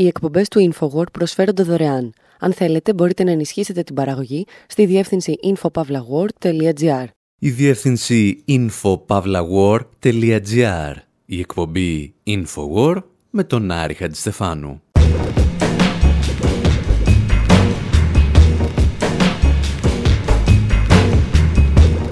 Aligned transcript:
Οι 0.00 0.06
εκπομπές 0.06 0.48
του 0.48 0.72
InfoWord 0.72 1.12
προσφέρονται 1.12 1.62
δωρεάν. 1.62 2.12
Αν 2.38 2.52
θέλετε, 2.52 2.94
μπορείτε 2.94 3.24
να 3.24 3.30
ενισχύσετε 3.30 3.82
την 3.82 3.94
παραγωγή 3.94 4.46
στη 4.66 4.86
διεύθυνση 4.86 5.34
infopavlagor.gr. 5.42 7.04
Η 7.38 7.50
διεύθυνση 7.50 8.44
infopavlagor.gr. 8.48 10.94
Η 11.24 11.38
εκπομπή 11.38 12.14
InfoWord 12.26 13.02
με 13.30 13.44
τον 13.44 13.70
Άρη 13.70 13.94
Χατζηστεφάνου. 13.94 14.82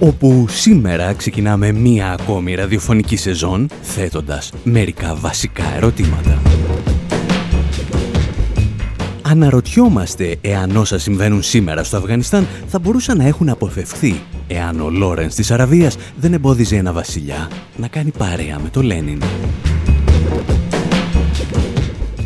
όπου 0.00 0.46
σήμερα 0.48 1.14
ξεκινάμε 1.14 1.72
μία 1.72 2.12
ακόμη 2.12 2.54
ραδιοφωνική 2.54 3.16
σεζόν 3.16 3.68
θέτοντας 3.82 4.52
μερικά 4.64 5.14
βασικά 5.14 5.74
ερωτήματα. 5.76 6.42
Αναρωτιόμαστε 9.30 10.36
εάν 10.40 10.76
όσα 10.76 10.98
συμβαίνουν 10.98 11.42
σήμερα 11.42 11.84
στο 11.84 11.96
Αφγανιστάν 11.96 12.46
θα 12.66 12.78
μπορούσαν 12.78 13.16
να 13.16 13.26
έχουν 13.26 13.48
αποφευχθεί 13.48 14.20
εάν 14.46 14.80
ο 14.80 14.90
Λόρενς 14.90 15.34
της 15.34 15.50
Αραβίας 15.50 15.96
δεν 16.16 16.32
εμπόδιζε 16.32 16.76
ένα 16.76 16.92
βασιλιά 16.92 17.50
να 17.76 17.88
κάνει 17.88 18.10
παρέα 18.18 18.58
με 18.58 18.68
το 18.68 18.82
Λένιν. 18.82 19.22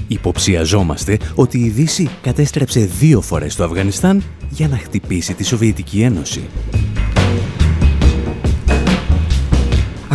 Υποψιαζόμαστε 0.09 1.19
ότι 1.34 1.59
η 1.59 1.69
Δύση 1.69 2.09
κατέστρεψε 2.23 2.80
δύο 2.80 3.20
φορές 3.20 3.56
το 3.56 3.64
Αφγανιστάν 3.64 4.23
για 4.50 4.69
να 4.69 4.77
χτυπήσει 4.77 5.34
τη 5.34 5.45
Σοβιετική 5.45 6.03
Ένωση. 6.03 6.42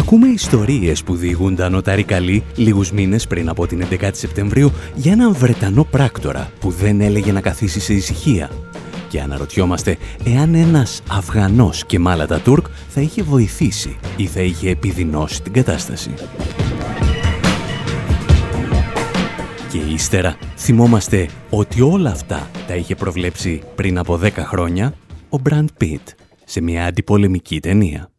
Ακούμε 0.08 0.28
ιστορίες 0.28 1.04
που 1.04 1.16
διηγούνταν 1.16 1.76
ο 1.76 1.82
Ταρικαλή 1.82 2.44
λίγους 2.56 2.92
μήνες 2.92 3.28
πριν 3.28 3.50
από 3.50 3.68
την 3.68 3.86
11η 3.92 4.10
Σεπτεμβρίου 4.12 4.72
για 4.96 5.12
έναν 5.12 5.34
Βρετανό 5.34 5.84
πράκτορα 5.84 6.52
που 6.60 6.72
δεν 6.72 7.02
έλεγε 7.02 7.32
να 7.32 7.42
καθίσει 7.42 7.80
σε 7.80 7.94
ησυχία. 7.94 8.52
Και 9.10 9.22
αναρωτιόμαστε 9.22 9.98
εάν 10.26 10.55
ένας 10.55 11.02
Αφγανός 11.10 11.86
και 11.86 11.99
μάλατα 11.99 12.40
Τούρκ 12.40 12.66
θα 12.88 13.02
είχε 13.02 13.24
βοηθήσει 13.24 13.98
ή 14.18 14.26
θα 14.26 14.41
είχε 14.41 14.70
επιδεινώσει 14.70 15.41
την 15.41 15.54
κατάσταση. 15.54 16.14
Και 19.71 19.77
ύστερα 19.77 20.38
θυμόμαστε 20.58 21.30
ότι 21.49 21.82
όλα 21.82 22.10
αυτά 22.10 22.49
τα 22.68 22.76
είχε 22.76 22.96
προβλέψει 22.96 23.62
πριν 23.76 23.98
από 23.98 24.20
10 24.24 24.32
χρόνια 24.36 24.94
ο 25.30 25.38
Μπραντ 25.38 25.70
Πιτ 25.77 26.08
σε 26.46 26.62
μια 26.62 26.86
αντιπολεμική 26.86 27.60
ταινία. 27.60 28.10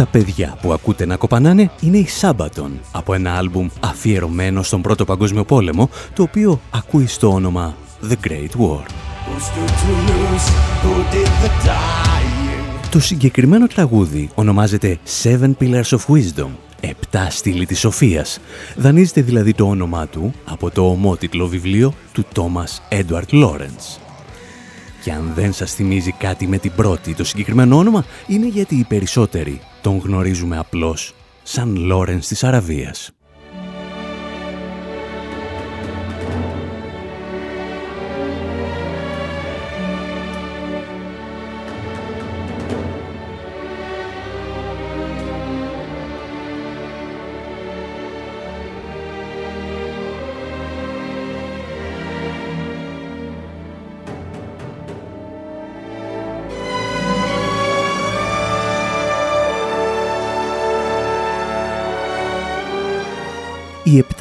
Τα 0.00 0.06
παιδιά 0.06 0.58
που 0.62 0.72
ακούτε 0.72 1.06
να 1.06 1.16
κοπανάνε 1.16 1.70
είναι 1.80 1.96
η 1.96 2.06
Σάμπατον 2.06 2.80
από 2.92 3.14
ένα 3.14 3.32
άλμπουμ 3.36 3.68
αφιερωμένο 3.80 4.62
στον 4.62 4.82
Πρώτο 4.82 5.04
Παγκόσμιο 5.04 5.44
Πόλεμο 5.44 5.90
το 6.14 6.22
οποίο 6.22 6.60
ακούει 6.70 7.06
στο 7.06 7.32
όνομα 7.32 7.74
The 8.08 8.28
Great 8.28 8.60
War. 8.60 8.84
Το 12.90 13.00
συγκεκριμένο 13.00 13.66
τραγούδι 13.66 14.30
ονομάζεται 14.34 14.98
Seven 15.22 15.52
Pillars 15.60 15.82
of 15.82 16.00
Wisdom, 16.08 16.48
Επτά 16.80 17.30
στήλη 17.30 17.66
της 17.66 17.78
Σοφίας. 17.78 18.38
Δανείζεται 18.76 19.22
δηλαδή 19.22 19.54
το 19.54 19.64
όνομά 19.64 20.06
του 20.06 20.32
από 20.44 20.70
το 20.70 20.90
ομότιτλο 20.90 21.46
βιβλίο 21.46 21.94
του 22.12 22.24
Thomas 22.34 22.98
Edward 22.98 23.30
Lawrence. 23.30 23.99
Και 25.02 25.12
αν 25.12 25.32
δεν 25.34 25.52
σας 25.52 25.74
θυμίζει 25.74 26.12
κάτι 26.12 26.46
με 26.46 26.58
την 26.58 26.72
πρώτη 26.76 27.14
το 27.14 27.24
συγκεκριμένο 27.24 27.76
όνομα, 27.76 28.04
είναι 28.26 28.46
γιατί 28.46 28.74
οι 28.74 28.84
περισσότεροι 28.84 29.60
τον 29.80 29.98
γνωρίζουμε 29.98 30.58
απλώς 30.58 31.14
σαν 31.42 31.76
Λόρενς 31.76 32.26
της 32.26 32.44
Αραβίας. 32.44 33.10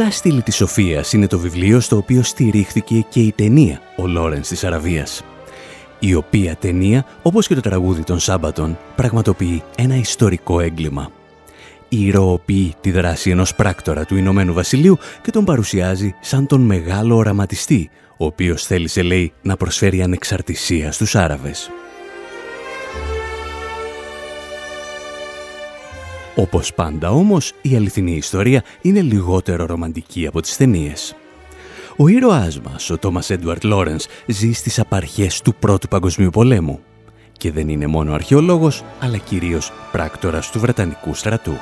«Η 0.10 0.12
επτά 0.12 0.22
στήλη 0.22 0.42
της 0.42 0.56
Σοφίας» 0.56 1.14
είναι 1.14 1.28
το 1.28 1.40
βιβλίο 1.40 1.80
στο 1.80 1.98
οποίο 1.98 2.24
στηρίχθηκε 2.24 3.06
και 3.10 3.20
η 3.20 3.32
ταινία 3.32 3.82
«Ο 3.98 4.08
Λόρενς 4.08 4.48
της 4.48 4.64
Αραβίας». 4.64 5.24
Η 6.00 6.14
οποία 6.14 6.56
ταινία, 6.56 7.06
όπως 7.22 7.48
και 7.48 7.56
το 7.56 7.62
τραγούδι 7.62 8.04
των 8.04 8.20
Σάμπατων, 8.20 8.78
πραγματοποιεί 8.96 9.64
ένα 9.78 9.96
ιστορικό 9.96 10.60
έγκλημα. 10.60 11.12
Ηρωοποιεί 11.90 12.74
τη 12.82 12.92
δράση 12.92 13.30
ενός 13.30 13.56
πράκτορα 13.56 14.06
του 14.06 14.16
Ηνωμένου 14.16 14.54
Βασιλείου 14.54 14.98
και 15.22 15.32
τον 15.32 15.46
παρουσιάζει 15.46 16.16
σαν 16.22 16.48
τον 16.48 16.62
μεγάλο 16.62 17.16
οραματιστή, 17.16 17.90
ο 18.18 18.26
οποίος 18.26 18.66
θέλησε, 18.66 19.02
λέει, 19.02 19.34
να 19.42 19.58
προσφέρει 19.58 20.02
ανεξαρτησία 20.02 20.92
στους 20.92 21.16
Άραβες. 21.16 21.70
Όπως 26.40 26.74
πάντα 26.74 27.12
όμως, 27.12 27.54
η 27.62 27.76
αληθινή 27.76 28.16
ιστορία 28.16 28.64
είναι 28.82 29.02
λιγότερο 29.02 29.66
ρομαντική 29.66 30.28
από 30.28 30.42
τις 30.42 30.58
ταινίες. 30.58 31.16
Ο 31.98 32.08
ήρωάς 32.08 32.60
μας, 32.60 32.90
ο 32.90 32.98
Τόμας 32.98 33.30
Έντουαρτ 33.30 33.64
Λόρενς, 33.64 34.06
ζει 34.26 34.52
στις 34.52 34.80
απαρχές 34.80 35.42
του 35.42 35.56
Πρώτου 35.56 35.88
Παγκοσμίου 35.88 36.30
Πολέμου 36.30 36.80
και 37.32 37.52
δεν 37.52 37.70
είναι 37.70 37.88
μόνο 37.88 38.14
αρχαιολόγος, 38.14 38.84
αλλά 39.00 39.18
κυρίως 39.18 39.72
πράκτορας 39.92 40.52
του 40.52 40.60
Βρετανικού 40.60 41.14
στρατού. 41.14 41.54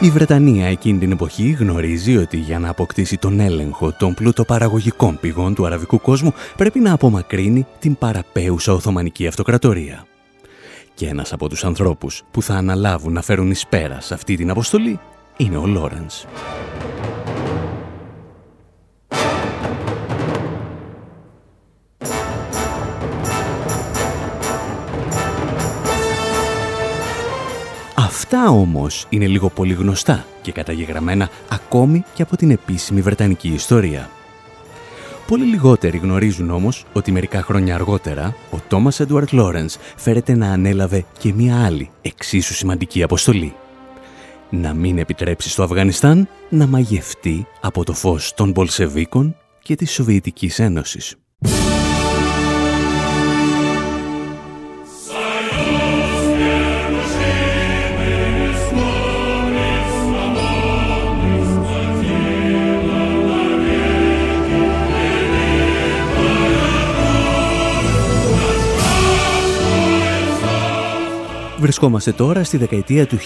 Η 0.00 0.10
Βρετανία 0.10 0.66
εκείνη 0.66 0.98
την 0.98 1.12
εποχή 1.12 1.50
γνωρίζει 1.50 2.16
ότι 2.16 2.36
για 2.36 2.58
να 2.58 2.68
αποκτήσει 2.68 3.16
τον 3.18 3.40
έλεγχο 3.40 3.92
των 3.92 4.14
πλουτοπαραγωγικών 4.14 5.18
πηγών 5.20 5.54
του 5.54 5.66
αραβικού 5.66 6.00
κόσμου 6.00 6.32
πρέπει 6.56 6.80
να 6.80 6.92
απομακρύνει 6.92 7.66
την 7.78 7.96
παραπέουσα 7.98 8.72
Οθωμανική 8.72 9.26
Αυτοκρατορία. 9.26 10.06
Και 10.96 11.08
ένας 11.08 11.32
από 11.32 11.48
τους 11.48 11.64
ανθρώπους 11.64 12.22
που 12.30 12.42
θα 12.42 12.54
αναλάβουν 12.54 13.12
να 13.12 13.22
φέρουν 13.22 13.50
εις 13.50 13.66
πέρας 13.66 14.06
σε 14.06 14.14
αυτή 14.14 14.36
την 14.36 14.50
αποστολή 14.50 15.00
είναι 15.36 15.56
ο 15.56 15.66
Λόρενς. 15.66 16.24
Αυτά 27.96 28.48
όμως 28.48 29.06
είναι 29.08 29.26
λίγο 29.26 29.48
πολύ 29.48 29.72
γνωστά 29.72 30.24
και 30.42 30.52
καταγεγραμμένα 30.52 31.28
ακόμη 31.48 32.04
και 32.14 32.22
από 32.22 32.36
την 32.36 32.50
επίσημη 32.50 33.00
Βρετανική 33.00 33.48
ιστορία. 33.48 34.10
Πολύ 35.26 35.44
λιγότεροι 35.44 35.98
γνωρίζουν 35.98 36.50
όμως 36.50 36.84
ότι 36.92 37.12
μερικά 37.12 37.42
χρόνια 37.42 37.74
αργότερα 37.74 38.34
ο 38.50 38.56
Τόμας 38.68 39.00
Έντουαρτ 39.00 39.32
Λόρενς 39.32 39.76
φέρεται 39.96 40.34
να 40.34 40.52
ανέλαβε 40.52 41.04
και 41.18 41.32
μία 41.32 41.64
άλλη 41.64 41.90
εξίσου 42.02 42.54
σημαντική 42.54 43.02
αποστολή. 43.02 43.54
Να 44.50 44.74
μην 44.74 44.98
επιτρέψει 44.98 45.48
στο 45.48 45.62
Αφγανιστάν 45.62 46.28
να 46.48 46.66
μαγευτεί 46.66 47.46
από 47.60 47.84
το 47.84 47.92
φως 47.92 48.34
των 48.34 48.52
Πολσεβίκων 48.52 49.36
και 49.62 49.74
της 49.74 49.92
Σοβιετικής 49.92 50.58
Ένωσης. 50.58 51.16
Βρισκόμαστε 71.66 72.12
τώρα 72.12 72.44
στη 72.44 72.56
δεκαετία 72.56 73.06
του 73.06 73.18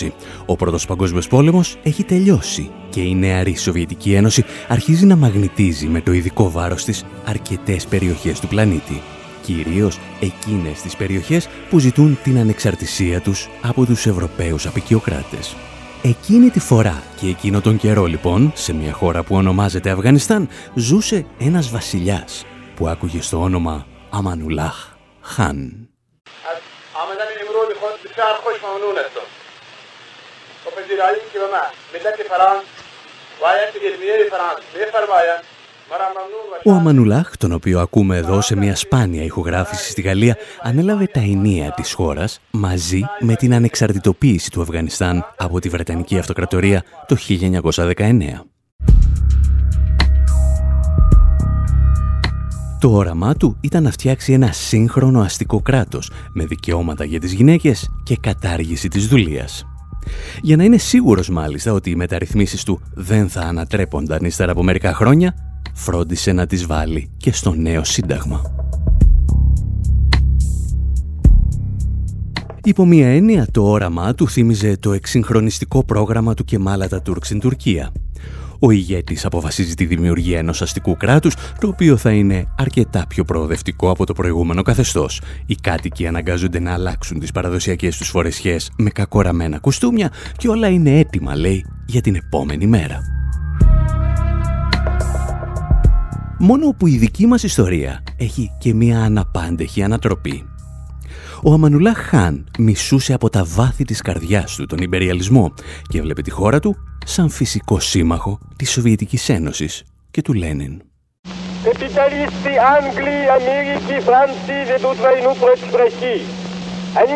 1920. 0.00 0.10
Ο 0.46 0.56
Πρώτος 0.56 0.86
Παγκόσμιος 0.86 1.28
Πόλεμος 1.28 1.78
έχει 1.82 2.04
τελειώσει 2.04 2.70
και 2.90 3.00
η 3.00 3.14
νεαρή 3.14 3.56
Σοβιετική 3.56 4.12
Ένωση 4.14 4.44
αρχίζει 4.68 5.06
να 5.06 5.16
μαγνητίζει 5.16 5.86
με 5.86 6.00
το 6.00 6.12
ειδικό 6.12 6.50
βάρος 6.50 6.84
της 6.84 7.04
αρκετές 7.24 7.86
περιοχές 7.86 8.40
του 8.40 8.48
πλανήτη. 8.48 9.02
Κυρίως 9.42 9.98
εκείνες 10.20 10.80
τις 10.80 10.96
περιοχές 10.96 11.48
που 11.70 11.78
ζητούν 11.78 12.18
την 12.22 12.38
ανεξαρτησία 12.38 13.20
τους 13.20 13.48
από 13.62 13.84
τους 13.84 14.06
Ευρωπαίους 14.06 14.66
απεικιοκράτες. 14.66 15.56
Εκείνη 16.02 16.50
τη 16.50 16.60
φορά 16.60 17.02
και 17.20 17.26
εκείνο 17.26 17.60
τον 17.60 17.76
καιρό 17.76 18.04
λοιπόν, 18.06 18.52
σε 18.54 18.74
μια 18.74 18.92
χώρα 18.92 19.22
που 19.22 19.34
ονομάζεται 19.34 19.90
Αφγανιστάν, 19.90 20.48
ζούσε 20.74 21.26
ένας 21.38 21.70
βασιλιάς 21.70 22.44
που 22.74 22.88
άκουγε 22.88 23.22
στο 23.22 23.40
όνομα 23.40 23.86
Αμανουλάχ 24.10 24.96
Χάν 25.20 25.91
بسیار 28.11 28.35
خوش 28.43 28.57
ممنون 28.63 28.97
هستم 28.97 29.27
و 30.65 30.67
پذیرایی 30.75 31.21
که 31.33 31.39
به 31.39 31.47
من 31.53 31.69
ملت 31.93 32.17
فرانس 32.29 32.65
و 33.41 33.45
آیت 33.45 33.73
علمیه 33.85 34.29
فرانس 34.29 34.63
میفرمایند 34.73 35.43
ο 36.63 36.71
Αμανουλάχ, 36.71 37.37
τον 37.37 37.51
οποίο 37.51 37.79
ακούμε 37.79 38.17
εδώ 38.17 38.41
σε 38.41 38.55
μια 38.55 38.75
σπάνια 38.75 39.23
ηχογράφηση 39.23 39.89
στη 39.89 40.01
Γαλλία, 40.01 40.37
ανέλαβε 40.61 41.05
τα 41.05 41.19
ενία 41.19 41.71
της 41.71 41.93
χώρας 41.93 42.39
μαζί 42.51 43.01
με 43.19 43.35
την 43.35 43.53
ανεξαρτητοποίηση 43.53 44.51
του 44.51 44.61
Αφγανιστάν 44.61 45.33
από 45.37 45.59
τη 45.59 45.69
Βρετανική 45.69 46.17
Αυτοκρατορία 46.17 46.83
το 47.07 47.17
1919. 47.29 48.50
Το 52.82 52.92
όραμά 52.92 53.34
του 53.34 53.56
ήταν 53.60 53.82
να 53.82 53.90
φτιάξει 53.90 54.32
ένα 54.32 54.52
σύγχρονο 54.52 55.20
αστικό 55.20 55.60
κράτος 55.60 56.10
με 56.32 56.44
δικαιώματα 56.46 57.04
για 57.04 57.20
τις 57.20 57.32
γυναίκες 57.32 57.90
και 58.02 58.16
κατάργηση 58.20 58.88
της 58.88 59.08
δουλείας. 59.08 59.66
Για 60.40 60.56
να 60.56 60.64
είναι 60.64 60.76
σίγουρος 60.76 61.28
μάλιστα 61.28 61.72
ότι 61.72 61.90
οι 61.90 61.94
μεταρρυθμίσεις 61.94 62.64
του 62.64 62.80
δεν 62.94 63.28
θα 63.28 63.40
ανατρέπονταν 63.40 64.24
ύστερα 64.24 64.52
από 64.52 64.62
μερικά 64.62 64.94
χρόνια, 64.94 65.34
φρόντισε 65.74 66.32
να 66.32 66.46
τις 66.46 66.66
βάλει 66.66 67.10
και 67.16 67.32
στο 67.32 67.54
νέο 67.54 67.84
σύνταγμα. 67.84 68.42
Υπό 72.64 72.86
μία 72.86 73.08
έννοια 73.08 73.46
το 73.50 73.64
όραμά 73.64 74.14
του 74.14 74.28
θύμιζε 74.28 74.76
το 74.76 74.92
εξυγχρονιστικό 74.92 75.84
πρόγραμμα 75.84 76.34
του 76.34 76.44
Κεμάλα 76.44 76.88
Τούρκ 77.02 77.24
στην 77.24 77.40
Τουρκία 77.40 77.92
ο 78.64 78.70
ηγέτης 78.70 79.24
αποφασίζει 79.24 79.74
τη 79.74 79.84
δημιουργία 79.84 80.38
ενός 80.38 80.62
αστικού 80.62 80.96
κράτους, 80.96 81.34
το 81.60 81.68
οποίο 81.68 81.96
θα 81.96 82.10
είναι 82.10 82.46
αρκετά 82.58 83.04
πιο 83.08 83.24
προοδευτικό 83.24 83.90
από 83.90 84.06
το 84.06 84.12
προηγούμενο 84.12 84.62
καθεστώς. 84.62 85.20
Οι 85.46 85.54
κάτοικοι 85.54 86.06
αναγκάζονται 86.06 86.60
να 86.60 86.72
αλλάξουν 86.72 87.18
τις 87.18 87.32
παραδοσιακές 87.32 87.96
τους 87.96 88.08
φορεσιές 88.08 88.72
με 88.76 88.90
κακοραμένα 88.90 89.58
κουστούμια 89.58 90.12
και 90.36 90.48
όλα 90.48 90.68
είναι 90.68 90.98
έτοιμα, 90.98 91.36
λέει, 91.36 91.64
για 91.86 92.00
την 92.00 92.14
επόμενη 92.14 92.66
μέρα. 92.66 93.00
Μόνο 96.38 96.74
που 96.78 96.86
η 96.86 96.96
δική 96.96 97.26
μας 97.26 97.42
ιστορία 97.42 98.02
έχει 98.16 98.50
και 98.58 98.74
μία 98.74 99.00
αναπάντεχη 99.00 99.82
ανατροπή. 99.82 100.51
Ο 101.43 101.53
Αμανουλά 101.53 101.93
Χάν 101.93 102.45
μισούσε 102.57 103.13
από 103.13 103.29
τα 103.29 103.43
βάθη 103.43 103.83
της 103.83 104.01
καρδιάς 104.01 104.55
του 104.55 104.65
τον 104.65 104.77
υπεριαλισμό 104.77 105.53
και 105.89 105.97
έβλεπε 105.97 106.21
τη 106.21 106.31
χώρα 106.31 106.59
του 106.59 106.75
σαν 107.05 107.29
φυσικό 107.29 107.79
σύμμαχο 107.79 108.39
της 108.55 108.71
Σοβιετικής 108.71 109.29
Ένωσης 109.29 109.83
και 110.11 110.21
του 110.21 110.33
Λένιν. 110.33 110.81
Капиталисты 111.63 112.53
Англии, 112.79 113.23
Америки, 113.39 113.95
Франции 114.09 114.59
ведут 114.71 114.97
войну 115.07 115.31
против 115.43 115.69
России. 115.83 116.23
Они 117.01 117.15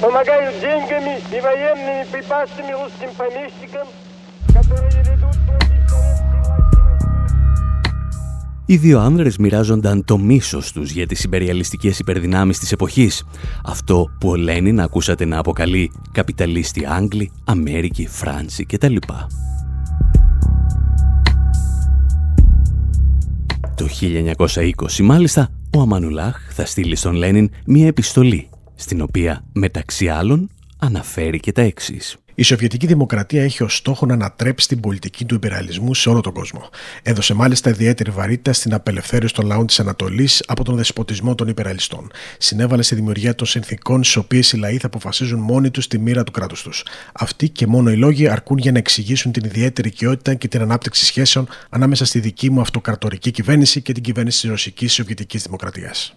помогают 0.00 0.54
деньгами 0.64 1.14
и 1.36 1.38
военными 1.48 2.04
припасами 2.10 2.72
русским 2.80 3.10
помещикам, 3.20 3.86
которые 4.56 4.90
Οι 8.69 8.77
δύο 8.77 8.99
άνδρες 8.99 9.37
μοιράζονταν 9.37 10.03
το 10.05 10.17
μίσος 10.17 10.71
τους 10.71 10.91
για 10.91 11.07
τις 11.07 11.23
υπεριαλιστικές 11.23 11.99
υπερδυνάμεις 11.99 12.59
της 12.59 12.71
εποχής. 12.71 13.23
Αυτό 13.63 14.11
που 14.19 14.29
ο 14.29 14.35
Λένιν 14.35 14.79
ακούσατε 14.79 15.25
να 15.25 15.37
αποκαλεί 15.37 15.91
καπιταλίστη 16.11 16.85
Άγγλοι, 16.85 17.31
Αμέρικη, 17.45 18.07
Φράνση 18.07 18.65
κτλ. 18.65 18.95
Το 23.75 23.87
1920 24.01 25.01
μάλιστα 25.03 25.49
ο 25.77 25.81
Αμανουλάχ 25.81 26.37
θα 26.53 26.65
στείλει 26.65 26.95
στον 26.95 27.13
Λένιν 27.13 27.49
μία 27.65 27.87
επιστολή 27.87 28.49
στην 28.75 29.01
οποία 29.01 29.43
μεταξύ 29.53 30.07
άλλων 30.07 30.49
αναφέρει 30.77 31.39
και 31.39 31.51
τα 31.51 31.61
εξής. 31.61 32.17
Η 32.39 32.43
Σοβιετική 32.43 32.87
Δημοκρατία 32.87 33.43
έχει 33.43 33.63
ως 33.63 33.75
στόχο 33.75 34.05
να 34.05 34.13
ανατρέψει 34.13 34.67
την 34.67 34.79
πολιτική 34.79 35.25
του 35.25 35.35
υπεραλισμού 35.35 35.93
σε 35.93 36.09
όλο 36.09 36.21
τον 36.21 36.33
κόσμο. 36.33 36.69
Έδωσε 37.03 37.33
μάλιστα 37.33 37.69
ιδιαίτερη 37.69 38.11
βαρύτητα 38.11 38.53
στην 38.53 38.73
απελευθέρωση 38.73 39.33
των 39.33 39.45
λαών 39.45 39.67
της 39.67 39.79
Ανατολής 39.79 40.43
από 40.47 40.63
τον 40.63 40.75
δεσποτισμό 40.75 41.35
των 41.35 41.47
υπεραλιστών. 41.47 42.11
Συνέβαλε 42.37 42.81
στη 42.81 42.95
δημιουργία 42.95 43.35
των 43.35 43.47
συνθήκων 43.47 44.03
στις 44.03 44.15
οποίες 44.15 44.51
οι 44.51 44.57
λαοί 44.57 44.77
θα 44.77 44.87
αποφασίζουν 44.87 45.39
μόνοι 45.39 45.71
τους 45.71 45.87
τη 45.87 45.99
μοίρα 45.99 46.23
του 46.23 46.31
κράτους 46.31 46.61
τους. 46.61 46.83
Αυτοί 47.13 47.49
και 47.49 47.67
μόνο 47.67 47.91
οι 47.91 47.95
λόγοι 47.95 48.27
αρκούν 48.27 48.57
για 48.57 48.71
να 48.71 48.77
εξηγήσουν 48.77 49.31
την 49.31 49.43
ιδιαίτερη 49.45 49.87
οικειότητα 49.87 50.33
και 50.33 50.47
την 50.47 50.61
ανάπτυξη 50.61 51.05
σχέσεων 51.05 51.47
ανάμεσα 51.69 52.05
στη 52.05 52.19
δική 52.19 52.51
μου 52.51 52.61
αυτοκρατορική 52.61 53.31
κυβέρνηση 53.31 53.81
και 53.81 53.93
την 53.93 54.03
κυβέρνηση 54.03 54.41
της 54.41 54.49
Ρωσικής 54.49 54.93
Σοβιετικής 54.93 55.43
Δημοκρατίας. 55.43 56.15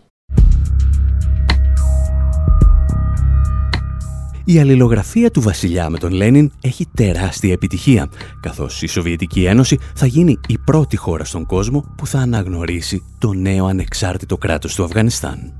Η 4.50 4.59
αλληλογραφία 4.59 5.30
του 5.30 5.40
βασιλιά 5.40 5.90
με 5.90 5.99
τον 5.99 6.12
Λένιν 6.12 6.52
έχει 6.61 6.87
τεράστια 6.95 7.52
επιτυχία, 7.52 8.09
καθώς 8.40 8.83
η 8.83 8.87
Σοβιετική 8.87 9.45
Ένωση 9.45 9.78
θα 9.95 10.07
γίνει 10.07 10.38
η 10.49 10.59
πρώτη 10.59 10.97
χώρα 10.97 11.25
στον 11.25 11.47
κόσμο 11.47 11.95
που 11.97 12.07
θα 12.07 12.19
αναγνωρίσει 12.19 13.02
το 13.19 13.33
νέο 13.33 13.66
ανεξάρτητο 13.66 14.37
κράτος 14.37 14.75
του 14.75 14.85
Αφγανιστάν. 14.85 15.52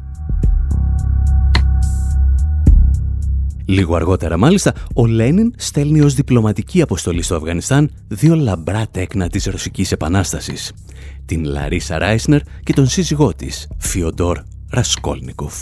Λίγο 3.64 3.94
αργότερα 3.94 4.37
μάλιστα, 4.37 4.75
ο 4.94 5.06
Λένιν 5.06 5.52
στέλνει 5.56 6.00
ως 6.00 6.14
διπλωματική 6.14 6.82
αποστολή 6.82 7.23
στο 7.23 7.37
Αφγανιστάν 7.37 7.90
δύο 8.09 8.35
λαμπρά 8.35 8.87
τέκνα 8.90 9.28
της 9.28 9.44
Ρωσικής 9.44 9.92
Επανάστασης, 9.92 10.73
την 11.25 11.44
Λαρίσα 11.44 11.99
Ράισνερ 11.99 12.40
και 12.62 12.73
τον 12.73 12.88
σύζυγό 12.88 13.35
της, 13.35 13.68
Φιοντόρ 13.78 14.38
Ρασκόλνικοφ. 14.70 15.54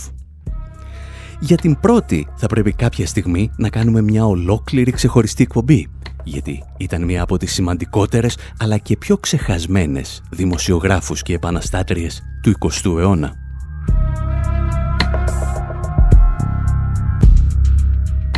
Για 1.41 1.57
την 1.57 1.81
πρώτη 1.81 2.27
θα 2.37 2.47
πρέπει 2.47 2.73
κάποια 2.73 3.07
στιγμή 3.07 3.51
να 3.57 3.69
κάνουμε 3.69 4.03
μια 4.03 4.27
ολόκληρη 4.27 4.91
ξεχωριστή 4.91 5.43
εκπομπή, 5.43 5.89
γιατί 6.25 6.63
ήταν 6.77 7.05
μια 7.05 7.23
από 7.23 7.37
τις 7.37 7.53
σημαντικότερες 7.53 8.37
αλλά 8.59 8.79
και 8.79 8.97
πιο 8.97 9.19
ξεχασμένες 9.19 10.23
δημοσιογράφους 10.31 11.23
και 11.23 11.35
επαναστάτριες 11.35 12.23
του 12.43 12.53
20ου 12.59 12.99
αιώνα. 12.99 13.35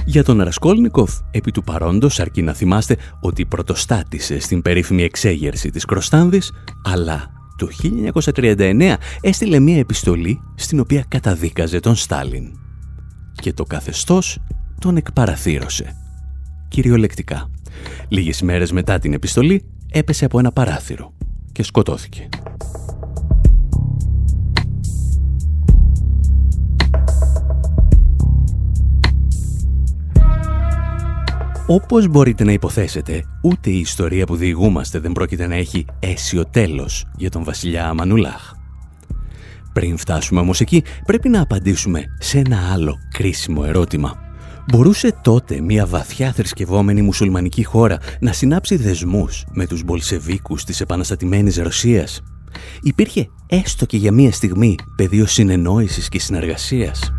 Για 0.05 0.25
τον 0.25 0.43
Ρασκόλνικοφ, 0.43 1.19
επί 1.31 1.51
του 1.51 1.65
παρόντος 1.65 2.21
αρκεί 2.21 2.43
να 2.43 2.53
θυμάστε 2.53 2.97
ότι 3.21 3.47
πρωτοστάτησε 3.47 4.39
στην 4.41 4.63
περίφημη 4.63 5.03
εξέγερση 5.03 5.71
της 5.71 5.85
Κροστάνδης, 5.85 6.53
αλλά 6.85 7.31
το 7.57 7.69
1939 8.35 8.97
έστειλε 9.21 9.59
μία 9.59 9.79
επιστολή 9.79 10.41
στην 10.55 10.81
οποία 10.81 11.05
καταδίκαζε 11.09 11.81
τον 11.81 11.95
Στάλιν. 11.95 12.70
Και 13.35 13.53
το 13.53 13.65
καθεστώς 13.65 14.39
τον 14.79 14.97
εκπαραθύρωσε. 14.97 15.97
Κυριολεκτικά. 16.69 17.51
Λίγες 18.09 18.43
μέρες 18.43 18.73
μετά 18.73 18.99
την 18.99 19.13
επιστολή 19.13 19.65
έπεσε 19.91 20.25
από 20.25 20.39
ένα 20.39 20.53
παράθυρο 20.53 21.13
και 21.53 21.63
σκοτώθηκε. 21.63 22.29
Όπως 31.67 32.09
μπορείτε 32.09 32.45
να 32.45 32.53
υποθέσετε, 32.53 33.25
ούτε 33.43 33.71
η 33.71 33.79
ιστορία 33.79 34.27
που 34.27 34.37
διηγούμαστε 34.37 34.99
δεν 34.99 35.13
πρόκειται 35.13 35.47
να 35.47 35.55
έχει 35.55 35.85
αίσιο 35.99 36.45
τέλος 36.47 37.07
για 37.17 37.31
τον 37.31 37.45
βασιλιά 37.45 37.89
Αμανουλάχ. 37.89 38.60
Πριν 39.73 39.97
φτάσουμε 39.97 40.41
όμως 40.41 40.61
εκεί, 40.61 40.83
πρέπει 41.07 41.29
να 41.29 41.41
απαντήσουμε 41.41 42.05
σε 42.19 42.39
ένα 42.39 42.59
άλλο 42.73 42.99
κρίσιμο 43.13 43.63
ερώτημα. 43.67 44.29
Μπορούσε 44.73 45.15
τότε 45.23 45.61
μια 45.61 45.87
βαθιά 45.87 46.33
θρησκευόμενη 46.33 47.03
μουσουλμανική 47.03 47.65
χώρα 47.65 47.99
να 48.21 48.33
συνάψει 48.33 48.77
δεσμούς 48.77 49.45
με 49.53 49.67
τους 49.67 49.83
Μπολσεβίκους 49.83 50.65
της 50.65 50.81
επαναστατημένης 50.81 51.57
Ρωσίας; 51.57 52.23
Υπήρχε 52.83 53.29
έστω 53.47 53.87
και 53.87 53.97
για 53.97 54.13
μια 54.13 54.33
στιγμή 54.33 54.75
πεδίο 54.97 55.27
συνεννόησης 55.27 56.09
και 56.09 56.21
συνεργασίας; 56.21 57.13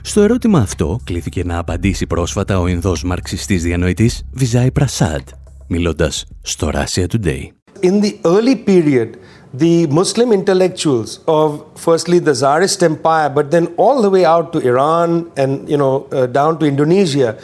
Στο 0.00 0.20
ερώτημα 0.20 0.58
αυτό 0.58 1.00
κλήθηκε 1.04 1.44
να 1.44 1.58
απαντήσει 1.58 2.06
πρόσφατα 2.06 2.60
ο 2.60 2.66
Ινδός 2.66 3.02
μαρξιστής 3.04 3.62
διανοητής 3.62 4.22
Βιζάη 4.32 4.72
Πρασάντ, 4.72 5.28
μιλώντας 5.68 6.24
στο 6.40 6.70
Russia 6.72 7.06
Today. 7.06 7.61
In 7.82 8.00
the 8.00 8.18
early 8.24 8.54
period, 8.54 9.18
the 9.52 9.86
Muslim 9.88 10.32
intellectuals 10.32 11.20
of 11.28 11.66
firstly 11.76 12.18
the 12.18 12.32
Tsarist 12.32 12.82
Empire, 12.82 13.28
but 13.28 13.50
then 13.50 13.66
all 13.76 14.00
the 14.00 14.08
way 14.08 14.24
out 14.24 14.52
to 14.54 14.60
Iran 14.60 15.30
and 15.36 15.68
you 15.68 15.76
know 15.76 16.04
uh, 16.12 16.26
down 16.26 16.58
to 16.60 16.66
Indonesia, 16.66 17.38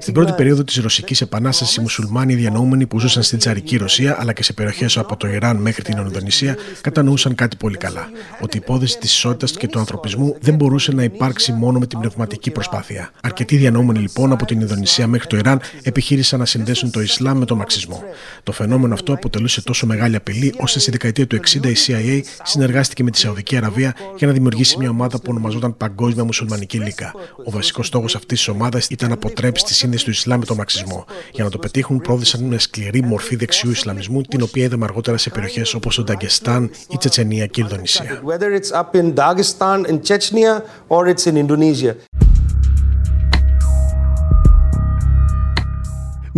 στην 0.00 0.14
πρώτη 0.14 0.32
περίοδο 0.32 0.64
της 0.64 0.76
Ρωσικής 0.76 1.20
Επανάστασης, 1.20 1.76
οι 1.76 1.80
μουσουλμάνοι 1.80 2.34
διανοούμενοι 2.34 2.86
που 2.86 3.00
ζούσαν 3.00 3.22
στην 3.22 3.38
τσαρική 3.38 3.76
Ρωσία 3.76 4.16
αλλά 4.20 4.32
και 4.32 4.42
σε 4.42 4.52
περιοχές 4.52 4.98
από 4.98 5.16
το 5.16 5.28
Ιράν 5.28 5.56
μέχρι 5.56 5.82
την 5.82 5.98
Ονδονησία 5.98 6.56
κατανοούσαν 6.80 7.34
κάτι 7.34 7.56
πολύ 7.56 7.76
καλά. 7.76 8.08
Ότι 8.40 8.56
η 8.56 8.60
υπόθεση 8.64 8.98
της 8.98 9.12
ισότητας 9.12 9.52
και 9.52 9.68
του 9.68 9.78
ανθρωπισμού 9.78 10.36
δεν 10.40 10.54
μπορούσε 10.54 10.92
να 10.92 11.02
υπάρξει 11.02 11.52
μόνο 11.52 11.78
με 11.78 11.86
την 11.86 11.98
πνευματική 11.98 12.50
προσπάθεια. 12.50 13.10
Αρκετοί 13.22 13.56
διανοούμενοι 13.56 13.98
λοιπόν 13.98 14.32
από 14.32 14.44
την 14.44 14.60
Ινδονησία 14.60 15.06
μέχρι 15.06 15.26
το 15.26 15.36
Ιράν 15.36 15.60
επιχείρησαν 15.82 16.38
να 16.38 16.44
συνδέσουν 16.44 16.90
το 16.90 17.00
Ισλάμ 17.00 17.38
με 17.38 17.44
τον 17.44 17.56
μαξισμό. 17.56 18.02
Το 18.42 18.52
φαινόμενο 18.52 18.94
αυτό 18.94 19.12
αποτελούσε 19.12 19.62
τόσο 19.62 19.86
μεγάλη 19.86 20.16
απειλή 20.16 20.54
ώστε 20.58 20.78
στη 20.78 20.90
δεκαετία 20.90 21.26
του 21.26 21.36
60 21.36 21.66
η 21.66 21.76
CIA 21.86 22.20
συνεργάστηκε 22.42 23.02
με 23.02 23.10
τη 23.10 23.18
Σαουδική 23.18 23.56
Αραβία 23.56 23.94
για 24.16 24.26
να 24.26 24.32
δημιουργήσει 24.32 24.78
μια 24.78 24.90
ομάδα 24.90 25.16
που 25.16 25.26
ονομαζόταν 25.28 25.76
Παγκόσμια 25.76 26.24
Μουσουλμανική 26.24 26.78
Λίκα. 26.78 27.14
Ο 27.44 27.50
βασικός 27.50 27.86
στόχος 27.86 28.14
αυτής 28.14 28.38
της 28.38 28.48
ομάδας 28.48 28.75
ήταν 28.90 29.08
να 29.08 29.14
αποτρέψει 29.14 29.64
τη 29.64 29.74
σύνδεση 29.74 30.04
του 30.04 30.10
Ισλάμ 30.10 30.38
με 30.38 30.44
τον 30.44 30.56
μαξισμό. 30.56 31.04
Για 31.32 31.44
να 31.44 31.50
το 31.50 31.58
πετύχουν, 31.58 32.00
πρόδισαν 32.00 32.42
μια 32.44 32.58
σκληρή 32.58 33.02
μορφή 33.02 33.36
δεξιού 33.36 33.70
Ισλαμισμού, 33.70 34.22
την 34.22 34.42
οποία 34.42 34.64
είδαμε 34.64 34.84
αργότερα 34.84 35.16
σε 35.16 35.30
περιοχές 35.30 35.74
όπως 35.74 35.94
το 35.94 36.02
Νταγκεστάν, 36.02 36.70
η 36.88 36.96
Τσετσενία 36.96 37.46
και 37.46 37.60
η 37.60 37.64
Ινδονησία. 37.68 38.20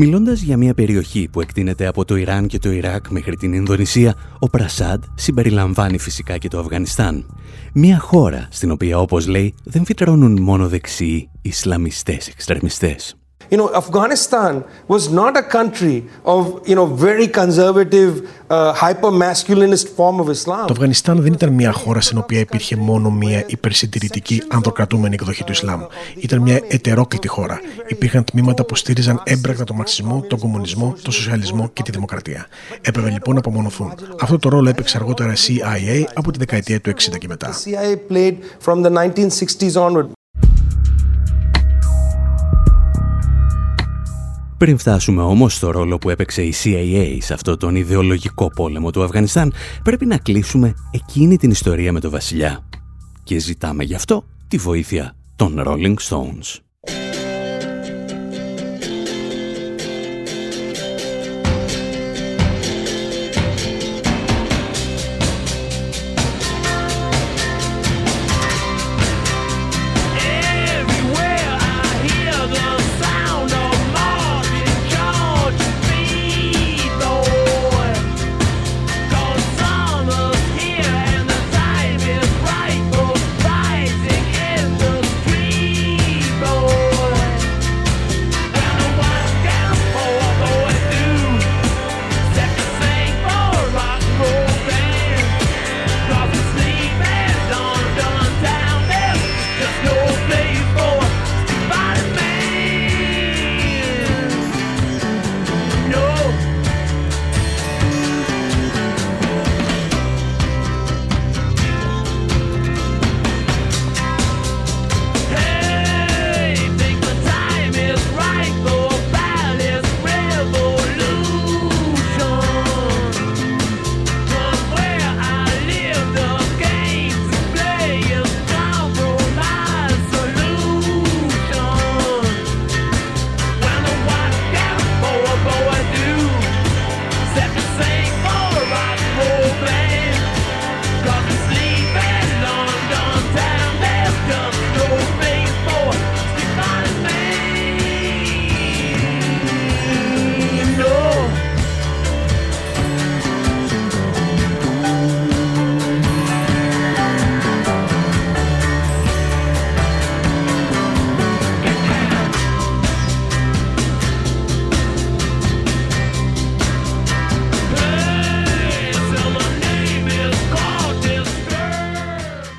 Μιλώντας 0.00 0.40
για 0.40 0.57
μια 0.57 0.75
περιοχή 0.75 1.28
που 1.33 1.40
εκτείνεται 1.40 1.87
από 1.87 2.05
το 2.05 2.17
Ιράν 2.17 2.47
και 2.47 2.59
το 2.59 2.71
Ιράκ 2.71 3.09
μέχρι 3.09 3.37
την 3.37 3.52
Ινδονησία, 3.52 4.14
ο 4.38 4.49
Πρασάντ 4.49 5.05
συμπεριλαμβάνει 5.14 5.99
φυσικά 5.99 6.38
και 6.38 6.49
το 6.49 6.59
Αφγανιστάν. 6.59 7.26
Μια 7.73 7.99
χώρα 7.99 8.49
στην 8.50 8.71
οποία, 8.71 8.99
όπως 8.99 9.26
λέει, 9.26 9.55
δεν 9.64 9.85
φυτρώνουν 9.85 10.43
μόνο 10.43 10.69
δεξιοί 10.69 11.28
Ισλαμιστές 11.43 12.28
εξτρεμιστές. 12.28 13.18
You 13.50 13.57
know, 13.57 13.71
Afghanistan 13.83 14.52
was 14.93 15.09
not 15.21 15.33
a 15.43 15.45
country 15.57 15.97
of, 16.35 16.43
you 16.69 16.76
know, 16.78 16.87
very 17.09 17.26
conservative, 17.40 18.12
uh, 18.50 18.73
hyper-masculinist 18.75 19.87
form 19.97 20.21
of 20.21 20.28
Islam. 20.28 20.67
Το 20.67 20.73
Αφγανιστάν 20.73 21.23
δεν 21.23 21.33
ήταν 21.33 21.52
μια 21.52 21.73
χώρα 21.73 22.00
στην 22.00 22.19
οποία 22.19 22.40
υπήρχε 22.40 22.76
μόνο 22.76 23.11
μια 23.11 23.45
υπερσυντηρητική 23.47 24.43
ανδροκρατούμενη 24.49 25.14
εκδοχή 25.14 25.45
του 25.45 25.52
Ισλάμ. 25.52 25.81
Ήταν 26.21 26.40
μια 26.40 26.61
ετερόκλητη 26.69 27.28
χώρα. 27.28 27.61
Υπήρχαν 27.87 28.25
τμήματα 28.25 28.64
που 28.64 28.75
στήριζαν 28.75 29.21
έμπρακτα 29.25 29.64
τον 29.64 29.76
μαξισμό, 29.76 30.25
τον 30.28 30.38
κομμουνισμό, 30.38 30.95
τον 31.02 31.12
σοσιαλισμό 31.12 31.71
και 31.73 31.83
τη 31.83 31.90
δημοκρατία. 31.90 32.47
Έπρεπε 32.81 33.11
λοιπόν 33.11 33.35
να 33.35 33.40
απομονωθούν. 33.40 33.93
Αυτό 34.21 34.38
το 34.38 34.49
ρόλο 34.49 34.69
έπαιξε 34.69 34.97
αργότερα 34.97 35.33
CIA 35.35 36.05
από 36.14 36.31
τη 36.31 36.38
δεκαετία 36.38 36.81
του 36.81 36.90
60 36.90 37.19
και 37.19 37.28
μετά. 37.28 37.55
Πριν 44.59 44.79
φτάσουμε 44.79 45.23
όμως 45.23 45.55
στο 45.55 45.71
ρόλο 45.71 45.99
που 45.99 46.11
έπαιξε 46.11 46.43
η 46.43 46.55
CIA 46.65 47.17
σε 47.21 47.35
αυτό 47.35 47.57
τον 47.57 47.77
ιδεολογικό 47.77 48.50
πόλεμο 48.50 48.91
του 48.91 49.03
Αφγανιστάν, 49.03 49.53
πρέπει 49.83 50.07
να 50.07 50.19
κλείσουμε 50.19 50.75
εκείνη 50.91 51.37
την 51.37 51.50
ιστορία 51.50 51.93
με 51.93 52.00
το 52.00 52.11
βασιλιά. 52.11 52.69
Και 53.25 53.38
ζητάμε 53.38 53.85
γι' 53.85 53.95
αυτό 53.95 54.25
τη 54.49 54.57
βοήθεια 54.57 55.15
των 55.37 55.62
Rolling 55.67 55.95
Stones. 56.09 56.68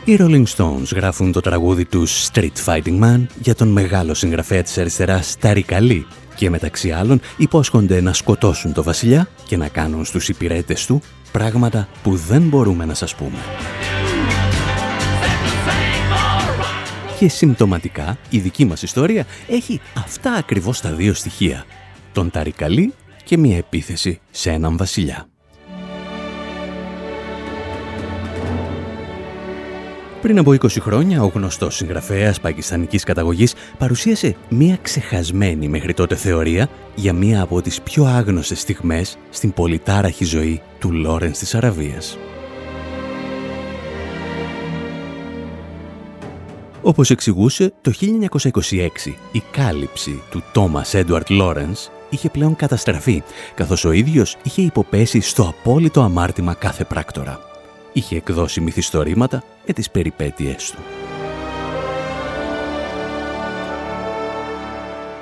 Οι 0.10 0.18
Rolling 0.20 0.46
Stones 0.56 0.92
γράφουν 0.96 1.32
το 1.32 1.39
τραγούδι 1.39 1.86
τους 1.86 2.30
Street 2.34 2.66
Fighting 2.66 3.00
Man 3.04 3.25
για 3.42 3.56
τον 3.56 3.68
μεγάλο 3.68 4.13
συγγραφέα 4.13 4.63
της 4.63 4.78
αριστεράς 4.78 5.38
Ταρικαλή 5.38 6.08
και 6.36 6.50
μεταξύ 6.50 6.92
άλλων 6.92 7.20
υπόσχονται 7.38 8.01
να 8.01 8.13
σκοτώσουν 8.13 8.74
το 8.74 8.84
βασιλιά 8.84 9.30
και 9.46 9.58
να 9.58 9.68
κάνουν 9.68 10.06
στους 10.06 10.30
υπηρέτες 10.30 10.86
του 10.86 11.01
πράγματα 11.32 11.88
που 12.04 12.16
δεν 12.16 12.42
μπορούμε 12.42 12.86
να 12.86 12.94
σας 12.94 13.16
πούμε. 13.16 13.38
Και 17.20 17.30
συμπτωματικά 17.30 18.18
η 18.30 18.39
δική 18.39 18.66
μας 18.66 18.82
ιστορία 18.84 19.25
έχει 19.48 19.80
αυτά 19.96 20.34
ακριβώς 20.34 20.82
τα 20.82 20.92
δύο 20.92 21.13
στοιχεία. 21.13 21.66
Τον 22.12 22.30
Ταρικαλή 22.30 22.94
και 23.24 23.38
μια 23.38 23.58
επίθεση 23.58 24.20
σε 24.32 24.51
έναν 24.51 24.78
βασιλιά. 24.78 25.28
Πριν 30.22 30.38
από 30.38 30.52
20 30.52 30.68
χρόνια, 30.80 31.24
ο 31.24 31.28
γνωστός 31.28 31.76
συγγραφέας 31.76 32.40
πακιστανικής 32.40 33.04
καταγωγής 33.04 33.54
παρουσίασε 33.78 34.36
μία 34.50 34.78
ξεχασμένη 34.82 35.68
μέχρι 35.68 35.94
τότε 35.94 36.16
θεωρία 36.16 36.70
για 36.96 37.14
μία 37.14 37.42
από 37.42 37.62
τις 37.62 37.82
πιο 37.82 38.06
άγνωστες 38.06 38.60
στιγμές 38.60 39.18
στην 39.30 39.54
πολυτάραχη 39.54 40.26
ζωή 40.26 40.62
του 40.80 40.92
Λόρενς 40.92 41.38
της 41.38 41.56
Αραβίας. 41.56 42.18
Όπως 46.82 47.10
εξηγούσε, 47.10 47.74
το 47.82 47.92
1926 47.92 49.16
η 49.32 49.44
κάλυψη 49.52 50.22
του 50.32 50.44
Τόμας 50.54 50.94
Έντουαρτ 50.94 51.30
Λόρενς 51.30 51.90
είχε 52.10 52.30
πλέον 52.30 52.56
καταστραφεί, 52.56 53.24
καθώς 53.56 53.86
ο 53.86 53.92
ίδιος 53.92 54.38
είχε 54.44 54.62
υποπέσει 54.62 55.20
στο 55.20 55.44
απόλυτο 55.44 56.02
αμάρτημα 56.02 56.54
κάθε 56.54 56.84
πράκτορα 56.84 57.50
είχε 57.94 58.16
εκδώσει 58.16 58.62
μυθιστορήματα 58.62 59.44
με 59.70 59.76
τις 59.76 59.92
περιπέτειές 59.92 60.72
του. 60.72 60.82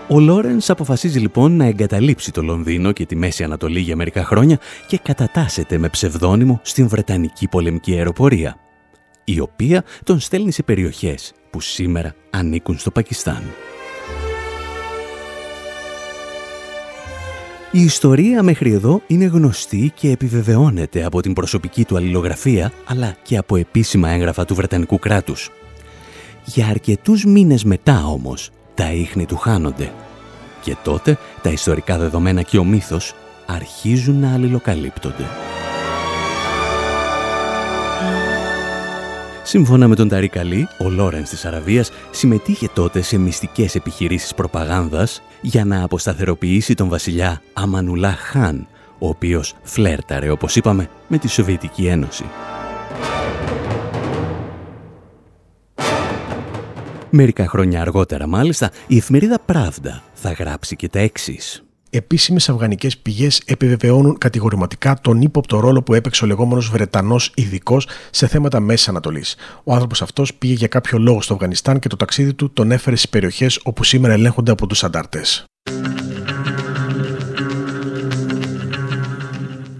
Ο 0.09 0.19
Λόρενς 0.19 0.69
αποφασίζει 0.69 1.19
λοιπόν 1.19 1.55
να 1.55 1.65
εγκαταλείψει 1.65 2.31
το 2.31 2.41
Λονδίνο 2.41 2.91
και 2.91 3.05
τη 3.05 3.15
Μέση 3.15 3.43
Ανατολή 3.43 3.79
για 3.79 3.95
μερικά 3.95 4.23
χρόνια 4.25 4.59
και 4.87 4.97
κατατάσσεται 4.97 5.77
με 5.77 5.89
ψευδόνυμο 5.89 6.59
στην 6.63 6.87
Βρετανική 6.87 7.47
πολεμική 7.47 7.93
αεροπορία, 7.93 8.57
η 9.23 9.39
οποία 9.39 9.83
τον 10.03 10.19
στέλνει 10.19 10.51
σε 10.51 10.63
περιοχές 10.63 11.33
που 11.49 11.61
σήμερα 11.61 12.15
ανήκουν 12.29 12.77
στο 12.77 12.91
Πακιστάν. 12.91 13.43
Η 17.71 17.83
ιστορία 17.83 18.43
μέχρι 18.43 18.71
εδώ 18.71 19.01
είναι 19.07 19.25
γνωστή 19.25 19.91
και 19.95 20.11
επιβεβαιώνεται 20.11 21.03
από 21.03 21.21
την 21.21 21.33
προσωπική 21.33 21.85
του 21.85 21.95
αλληλογραφία, 21.95 22.71
αλλά 22.85 23.15
και 23.23 23.37
από 23.37 23.55
επίσημα 23.55 24.09
έγγραφα 24.09 24.45
του 24.45 24.55
Βρετανικού 24.55 24.99
κράτους. 24.99 25.49
Για 26.45 26.67
αρκετούς 26.67 27.25
μήνες 27.25 27.63
μετά 27.63 28.05
όμως, 28.05 28.49
τα 28.75 28.91
ίχνη 28.91 29.25
του 29.25 29.37
χάνονται. 29.37 29.91
Και 30.61 30.75
τότε 30.83 31.17
τα 31.41 31.49
ιστορικά 31.49 31.97
δεδομένα 31.97 32.41
και 32.41 32.57
ο 32.57 32.63
μύθος 32.63 33.13
αρχίζουν 33.45 34.19
να 34.19 34.33
αλληλοκαλύπτονται. 34.33 35.23
Σύμφωνα 39.47 39.87
με 39.87 39.95
τον 39.95 40.07
Ταρί 40.07 40.27
Καλή, 40.27 40.67
ο 40.79 40.89
Λόρενς 40.89 41.29
της 41.29 41.45
Αραβίας 41.45 41.91
συμμετείχε 42.11 42.69
τότε 42.73 43.01
σε 43.01 43.17
μυστικές 43.17 43.75
επιχειρήσεις 43.75 44.33
προπαγάνδας 44.33 45.21
για 45.41 45.65
να 45.65 45.83
αποσταθεροποιήσει 45.83 46.73
τον 46.73 46.89
βασιλιά 46.89 47.41
Αμανουλά 47.53 48.11
Χάν, 48.11 48.67
ο 48.99 49.07
οποίος 49.07 49.53
φλέρταρε, 49.63 50.29
όπως 50.29 50.55
είπαμε, 50.55 50.89
με 51.07 51.17
τη 51.17 51.27
Σοβιετική 51.27 51.85
Ένωση. 51.85 52.25
Μερικά 57.09 57.47
χρόνια 57.47 57.81
αργότερα 57.81 58.27
μάλιστα, 58.27 58.71
η 58.87 58.97
εφημερίδα 58.97 59.39
Πράβδα 59.39 60.03
θα 60.13 60.31
γράψει 60.31 60.75
και 60.75 60.89
τα 60.89 60.99
εξής. 60.99 61.66
Επίσημες 61.89 62.49
αφγανικές 62.49 62.97
πηγές 62.97 63.41
επιβεβαιώνουν 63.45 64.17
κατηγορηματικά 64.17 64.97
τον 65.01 65.21
ύποπτο 65.21 65.59
ρόλο 65.59 65.83
που 65.83 65.93
έπαιξε 65.93 66.23
ο 66.23 66.27
λεγόμενος 66.27 66.69
Βρετανός 66.69 67.31
ειδικός 67.35 67.87
σε 68.11 68.27
θέματα 68.27 68.59
Μέσης 68.59 68.87
Ανατολής. 68.87 69.35
Ο 69.63 69.73
άνθρωπος 69.73 70.01
αυτός 70.01 70.33
πήγε 70.33 70.53
για 70.53 70.67
κάποιο 70.67 70.97
λόγο 70.97 71.21
στο 71.21 71.33
Αφγανιστάν 71.33 71.79
και 71.79 71.87
το 71.87 71.95
ταξίδι 71.95 72.33
του 72.33 72.51
τον 72.51 72.71
έφερε 72.71 72.95
στις 72.95 73.09
περιοχές 73.09 73.59
όπου 73.63 73.83
σήμερα 73.83 74.13
ελέγχονται 74.13 74.51
από 74.51 74.67
τους 74.67 74.83
αντάρτες. 74.83 75.45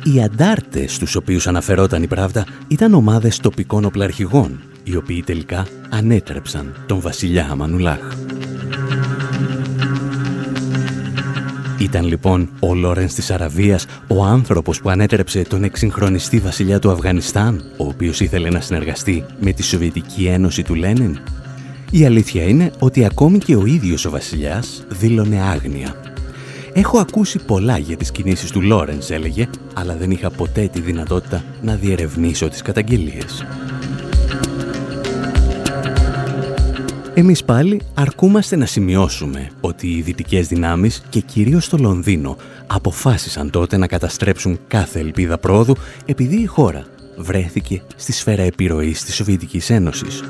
Οι 0.03 0.23
αντάρτες 0.23 0.93
στους 0.93 1.15
οποίους 1.15 1.47
αναφερόταν 1.47 2.03
η 2.03 2.07
Πράβδα 2.07 2.45
ήταν 2.67 2.93
ομάδες 2.93 3.37
τοπικών 3.37 3.85
οπλαρχηγών, 3.85 4.61
οι 4.83 4.95
οποίοι 4.95 5.23
τελικά 5.23 5.67
ανέτρεψαν 5.89 6.83
τον 6.85 7.01
βασιλιά 7.01 7.47
Αμανουλάχ. 7.51 7.99
Ήταν 11.79 12.05
λοιπόν 12.05 12.49
ο 12.59 12.73
Λόρενς 12.73 13.13
της 13.13 13.31
Αραβίας 13.31 13.85
ο 14.07 14.23
άνθρωπος 14.23 14.81
που 14.81 14.89
ανέτρεψε 14.89 15.41
τον 15.41 15.63
εξυγχρονιστή 15.63 16.39
βασιλιά 16.39 16.79
του 16.79 16.91
Αφγανιστάν, 16.91 17.63
ο 17.77 17.85
οποίος 17.87 18.19
ήθελε 18.19 18.49
να 18.49 18.59
συνεργαστεί 18.59 19.25
με 19.39 19.51
τη 19.51 19.63
Σοβιετική 19.63 20.25
Ένωση 20.25 20.63
του 20.63 20.75
Λένιν. 20.75 21.19
Η 21.91 22.05
αλήθεια 22.05 22.43
είναι 22.43 22.71
ότι 22.79 23.05
ακόμη 23.05 23.37
και 23.37 23.55
ο 23.55 23.65
ίδιος 23.65 24.05
ο 24.05 24.09
βασιλιάς 24.09 24.85
δήλωνε 24.89 25.41
άγνοια. 25.41 25.95
«Έχω 26.73 26.97
ακούσει 26.99 27.39
πολλά 27.39 27.77
για 27.77 27.97
τις 27.97 28.11
κινήσεις 28.11 28.51
του 28.51 28.61
Λόρενς», 28.61 29.09
έλεγε, 29.09 29.49
«αλλά 29.73 29.95
δεν 29.95 30.11
είχα 30.11 30.29
ποτέ 30.29 30.67
τη 30.67 30.81
δυνατότητα 30.81 31.43
να 31.61 31.75
διερευνήσω 31.75 32.49
τις 32.49 32.61
καταγγελίες». 32.61 33.45
Εμείς 37.17 37.43
πάλι 37.43 37.81
αρκούμαστε 37.93 38.55
να 38.55 38.65
σημειώσουμε 38.65 39.49
ότι 39.61 39.87
οι 39.87 40.01
δυτικές 40.01 40.47
δυνάμεις 40.47 41.03
και 41.09 41.19
κυρίως 41.19 41.69
το 41.69 41.77
Λονδίνο 41.77 42.37
αποφάσισαν 42.67 43.49
τότε 43.49 43.77
να 43.77 43.87
καταστρέψουν 43.87 44.59
κάθε 44.67 44.99
ελπίδα 44.99 45.37
πρόοδου 45.37 45.75
επειδή 46.05 46.35
η 46.35 46.45
χώρα 46.45 46.85
βρέθηκε 47.17 47.81
στη 47.95 48.11
σφαίρα 48.11 48.41
επιρροής 48.41 49.03
της 49.03 49.15
Σοβιετικής 49.15 49.69
Ένωσης. 49.69 50.23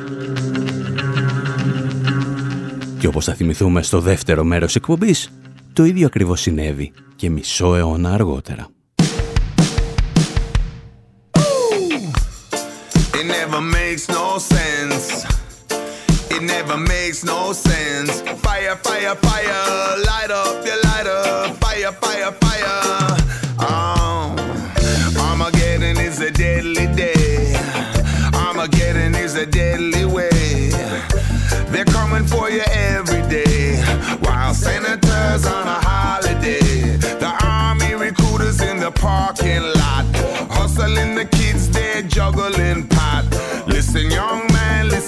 Και 2.99 3.07
όπως 3.07 3.25
θα 3.25 3.33
θυμηθούμε 3.33 3.81
στο 3.83 3.99
δεύτερο 3.99 4.43
μέρος 4.43 4.75
εκπομπής, 4.75 5.29
το 5.73 5.85
ίδιο 5.85 6.05
ακριβώς 6.05 6.41
συνέβη 6.41 6.91
και 7.15 7.29
μισό 7.29 7.75
αιώνα 7.75 8.13
αργότερα. 8.13 8.67
It 13.19 13.25
never 13.35 13.61
makes 13.75 14.05
no 14.17 14.25
sense. 14.53 15.36
It 16.37 16.43
never 16.43 16.77
makes 16.77 17.23
no 17.23 17.51
sense. 17.51 18.21
Fire, 18.41 18.75
fire, 18.75 19.15
fire, 19.15 19.97
light 20.05 20.29
up, 20.29 20.65
you 20.65 20.75
light 20.83 21.07
up, 21.07 21.57
fire, 21.57 21.91
fire, 21.91 22.31
fire. 22.31 23.17
Oh, 23.59 24.35
Armageddon 25.19 25.97
is 25.97 26.19
a 26.19 26.29
deadly 26.29 26.87
day. 26.95 27.55
Armageddon 28.35 29.15
is 29.15 29.35
a 29.35 29.45
deadly 29.47 30.05
way. 30.05 30.69
They're 31.71 31.85
coming 31.85 32.25
for 32.25 32.51
you 32.51 32.61
every 32.71 33.23
day. 33.27 33.77
While 34.21 34.53
senators 34.53 35.45
on 35.45 35.67
a 35.67 35.79
holiday, 35.89 36.97
the 37.23 37.33
army 37.43 37.95
recruiters 37.95 38.61
in 38.61 38.79
the 38.79 38.91
parking 38.91 39.63
lot, 39.81 40.05
hustling 40.51 41.15
the 41.15 41.25
kids, 41.25 41.69
they're 41.69 42.03
juggling 42.03 42.87
pot. 42.87 43.25
Listen, 43.65 44.11
young 44.11 44.46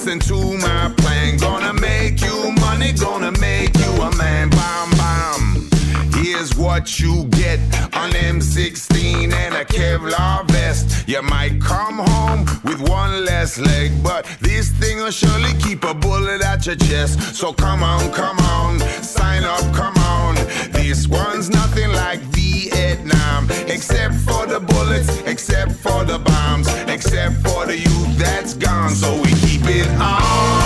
listen 0.10 0.36
to 0.36 0.58
my 0.58 0.92
plan. 0.98 1.38
Gonna 1.38 1.74
make 1.74 2.22
you 2.22 2.52
money, 2.54 2.94
gonna 2.94 3.32
make 3.40 3.76
you 3.78 3.92
a 4.02 4.16
man. 4.18 4.50
Bam, 4.50 4.90
bam. 4.92 5.70
Here's 6.14 6.56
what 6.56 7.00
you 7.00 7.26
get 7.26 7.60
an 7.94 8.12
M16 8.12 9.32
and 9.32 9.56
a 9.56 9.66
Kevlar 9.66 10.48
vest. 10.50 11.08
You 11.08 11.22
might 11.22 11.62
come 11.62 12.00
home 12.00 12.46
with 12.64 12.82
one 12.90 13.24
less 13.26 13.60
leg, 13.60 13.92
but 14.04 14.26
this 14.42 14.70
thing 14.70 14.98
will 14.98 15.12
surely 15.12 15.54
keep 15.60 15.84
a 15.84 15.94
bullet 15.94 16.42
at 16.42 16.66
your 16.66 16.76
chest. 16.76 17.36
So 17.36 17.54
come 17.54 17.84
on, 17.84 18.12
come 18.12 18.40
on, 18.40 18.80
sign 19.04 19.44
up, 19.44 19.62
come 19.76 19.98
on. 19.98 20.36
This 20.72 21.08
one's 21.08 21.50
nothing 21.50 21.92
like 21.92 22.20
Vietnam, 22.34 23.48
except 23.68 24.16
for 24.16 24.48
the 24.48 24.60
except 25.40 25.72
for 25.72 26.04
the 26.04 26.20
bombs, 26.20 26.68
except 26.90 27.36
for 27.36 27.66
the 27.66 27.78
youth 27.78 28.18
that's 28.18 28.56
gone. 28.56 28.90
So 28.90 29.16
we 29.22 29.30
keep 29.36 29.62
it 29.64 29.88
on 29.92 30.59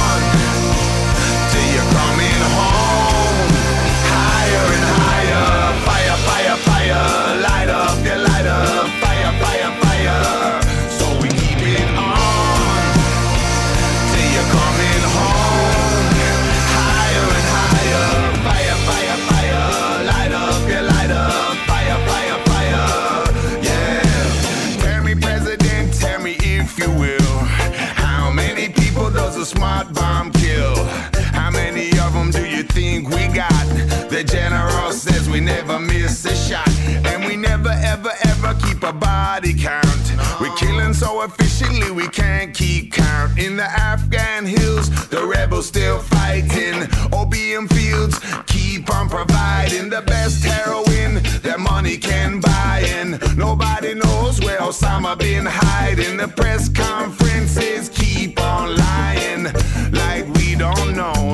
we 35.34 35.40
never 35.40 35.80
miss 35.80 36.26
a 36.26 36.36
shot. 36.36 36.70
And 37.10 37.26
we 37.26 37.36
never, 37.36 37.70
ever, 37.70 38.12
ever 38.26 38.54
keep 38.64 38.84
a 38.84 38.94
body 38.94 39.54
count. 39.60 40.06
We're 40.40 40.56
killing 40.56 40.94
so 40.94 41.24
efficiently 41.24 41.90
we 41.90 42.08
can't 42.10 42.54
keep 42.54 42.94
count. 42.94 43.40
In 43.40 43.58
the 43.58 43.64
Afghan 43.64 44.46
hills, 44.46 44.92
the 45.08 45.26
rebels 45.26 45.68
still 45.68 46.00
fighting. 46.00 46.88
Opium 47.12 47.68
fields 47.68 48.20
keep 48.46 48.94
on 48.94 49.10
providing 49.10 49.90
the 49.90 50.04
best 50.04 50.44
heroin 50.44 51.16
that 51.42 51.60
money 51.60 51.98
can 51.98 52.40
buy. 52.40 52.86
And 53.00 53.20
nobody 53.36 53.96
knows 53.96 54.40
where 54.40 54.60
Osama 54.60 55.18
been 55.18 55.48
hiding. 55.48 56.18
The 56.18 56.28
press 56.28 56.70
conferences 56.70 57.90
keep 57.90 58.40
on 58.40 58.78
lying 58.78 59.46
like 59.92 60.28
we 60.36 60.54
don't 60.56 60.96
know. 60.96 61.33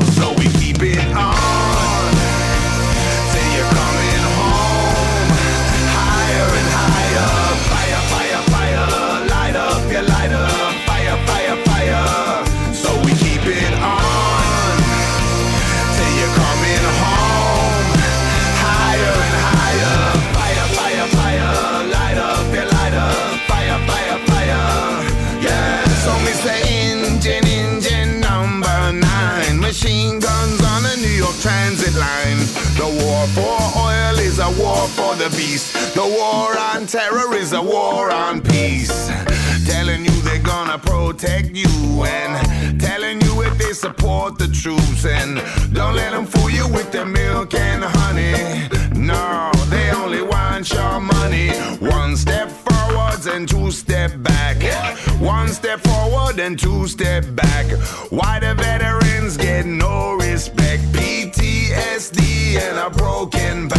A 34.50 34.62
war 34.62 34.88
for 34.88 35.16
the 35.16 35.30
beast. 35.38 35.74
The 35.96 36.08
war 36.18 36.58
on 36.58 36.88
terror 36.88 37.36
is 37.36 37.54
a 37.54 37.62
war 37.62 38.12
on 38.12 38.42
peace. 38.42 39.08
Telling 39.66 40.04
you 40.06 40.16
they're 40.22 40.42
gonna 40.42 40.80
protect 40.80 41.56
you 41.56 42.04
and 42.04 42.80
telling 42.80 43.22
you 43.22 43.42
if 43.44 43.58
they 43.58 43.74
support 43.74 44.38
the 44.38 44.48
troops 44.48 45.06
and 45.06 45.42
don't 45.74 45.96
let 45.96 46.12
them 46.12 46.26
fool 46.26 46.50
you 46.50 46.68
with 46.70 46.92
their 46.92 47.06
milk 47.06 47.54
and 47.54 47.84
honey. 47.84 48.68
No, 48.96 49.52
they 49.70 49.92
only 49.92 50.22
want 50.22 50.72
your 50.72 51.00
money. 51.00 51.50
One 51.80 52.16
step 52.16 52.50
forwards 52.50 53.28
and 53.28 53.48
two 53.48 53.72
step 53.72 54.12
back. 54.18 54.58
One 55.20 55.50
step 55.50 55.80
forward 55.82 56.40
and 56.40 56.58
two 56.58 56.88
step 56.88 57.24
back. 57.36 57.68
Why 58.10 58.40
the 58.40 58.56
veterans 58.56 59.38
get 59.38 59.66
no 59.66 60.14
respect? 60.14 60.84
PTSD 60.94 62.58
and 62.58 62.78
a 62.80 62.90
broken 62.90 63.68
back. 63.68 63.79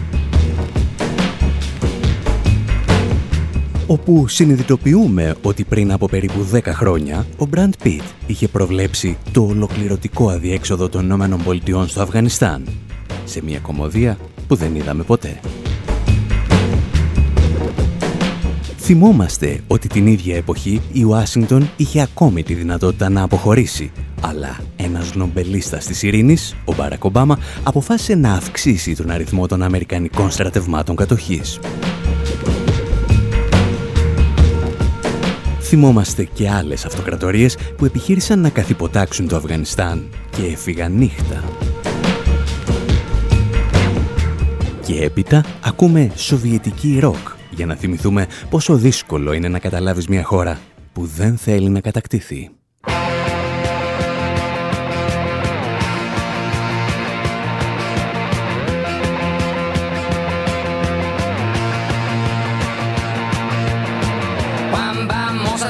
Όπου 3.91 4.27
συνειδητοποιούμε 4.27 5.35
ότι 5.41 5.63
πριν 5.63 5.91
από 5.91 6.07
περίπου 6.07 6.47
10 6.53 6.61
χρόνια 6.65 7.25
ο 7.37 7.45
Μπραντ 7.45 7.73
Πιτ 7.83 8.01
είχε 8.27 8.47
προβλέψει 8.47 9.17
το 9.31 9.41
ολοκληρωτικό 9.41 10.29
αδιέξοδο 10.29 10.89
των 10.89 11.11
ΗΠΑ 11.65 11.87
στο 11.87 12.01
Αφγανιστάν 12.01 12.67
σε 13.25 13.43
μια 13.43 13.59
κομμωδία 13.59 14.17
που 14.47 14.55
δεν 14.55 14.75
είδαμε 14.75 15.03
ποτέ. 15.03 15.39
Θυμόμαστε 18.77 19.59
ότι 19.67 19.87
την 19.87 20.07
ίδια 20.07 20.35
εποχή 20.35 20.81
η 20.91 21.03
Ουάσιγκτον 21.03 21.69
είχε 21.77 22.01
ακόμη 22.01 22.43
τη 22.43 22.53
δυνατότητα 22.53 23.09
να 23.09 23.23
αποχωρήσει, 23.23 23.91
αλλά 24.21 24.59
ένας 24.75 25.15
νομπελίστας 25.15 25.85
της 25.85 26.03
ειρήνης, 26.03 26.55
ο 26.65 26.73
Μπάρακ 26.75 27.03
Ομπάμα, 27.03 27.37
αποφάσισε 27.63 28.15
να 28.15 28.33
αυξήσει 28.33 28.95
τον 28.95 29.11
αριθμό 29.11 29.47
των 29.47 29.61
Αμερικανικών 29.61 30.31
στρατευμάτων 30.31 30.95
κατοχής. 30.95 31.59
Θυμόμαστε 35.71 36.23
και 36.23 36.49
άλλες 36.49 36.85
αυτοκρατορίες 36.85 37.57
που 37.77 37.85
επιχείρησαν 37.85 38.39
να 38.39 38.49
καθυποτάξουν 38.49 39.27
το 39.27 39.35
Αφγανιστάν 39.35 40.09
και 40.29 40.45
έφυγαν 40.45 40.91
νύχτα. 40.91 41.43
Και 44.85 45.03
έπειτα 45.03 45.45
ακούμε 45.63 46.11
σοβιετική 46.15 46.99
ροκ 46.99 47.29
για 47.49 47.65
να 47.65 47.75
θυμηθούμε 47.75 48.27
πόσο 48.49 48.75
δύσκολο 48.75 49.33
είναι 49.33 49.47
να 49.47 49.59
καταλάβεις 49.59 50.07
μια 50.07 50.23
χώρα 50.23 50.59
που 50.93 51.05
δεν 51.05 51.37
θέλει 51.37 51.69
να 51.69 51.81
κατακτηθεί. 51.81 52.49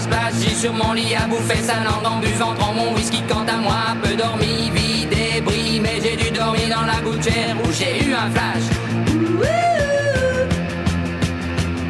Passe, 0.08 0.36
j'ai 0.42 0.56
sur 0.56 0.74
mon 0.74 0.94
lit 0.94 1.16
à 1.16 1.28
bouffer 1.28 1.62
sa 1.62 1.84
langue 1.84 2.06
en 2.06 2.20
buvant 2.20 2.56
mon 2.74 2.94
whisky 2.96 3.22
quant 3.28 3.46
à 3.48 3.58
moi, 3.58 3.96
peu 4.02 4.16
dormi, 4.16 4.72
vie 4.74 5.06
débris, 5.06 5.80
mais 5.82 6.00
j'ai 6.02 6.16
dû 6.16 6.32
dormir 6.32 6.70
dans 6.70 6.86
la 6.86 7.00
gouttière 7.02 7.56
où 7.64 7.72
j'ai 7.72 8.06
eu 8.06 8.14
un 8.14 8.30
flash. 8.32 8.66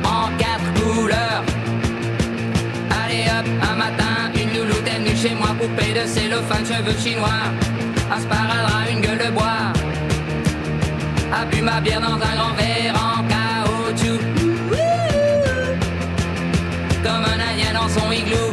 En 0.04 0.30
quatre 0.38 0.74
couleurs. 0.80 1.43
Allez 3.04 3.26
hop, 3.28 3.47
un 3.71 3.76
matin, 3.76 4.32
une 4.36 4.58
louloute 4.58 4.88
est 4.88 5.00
venue 5.00 5.15
chez 5.15 5.36
moi, 5.36 5.50
poupée 5.60 5.93
de 5.93 6.08
cellophane, 6.08 6.65
cheveux 6.65 6.97
chinois, 7.02 7.43
un 8.13 8.19
sparadrap, 8.19 8.89
une 8.91 9.02
gueule 9.02 9.17
de 9.26 9.32
bois. 9.32 9.74
A 11.34 11.45
bu 11.45 11.62
ma 11.62 11.80
bière 11.80 12.02
dans 12.02 12.15
un 12.15 12.36
grand 12.36 12.54
verre 12.58 12.70
son 17.93 18.13
igloo. 18.13 18.50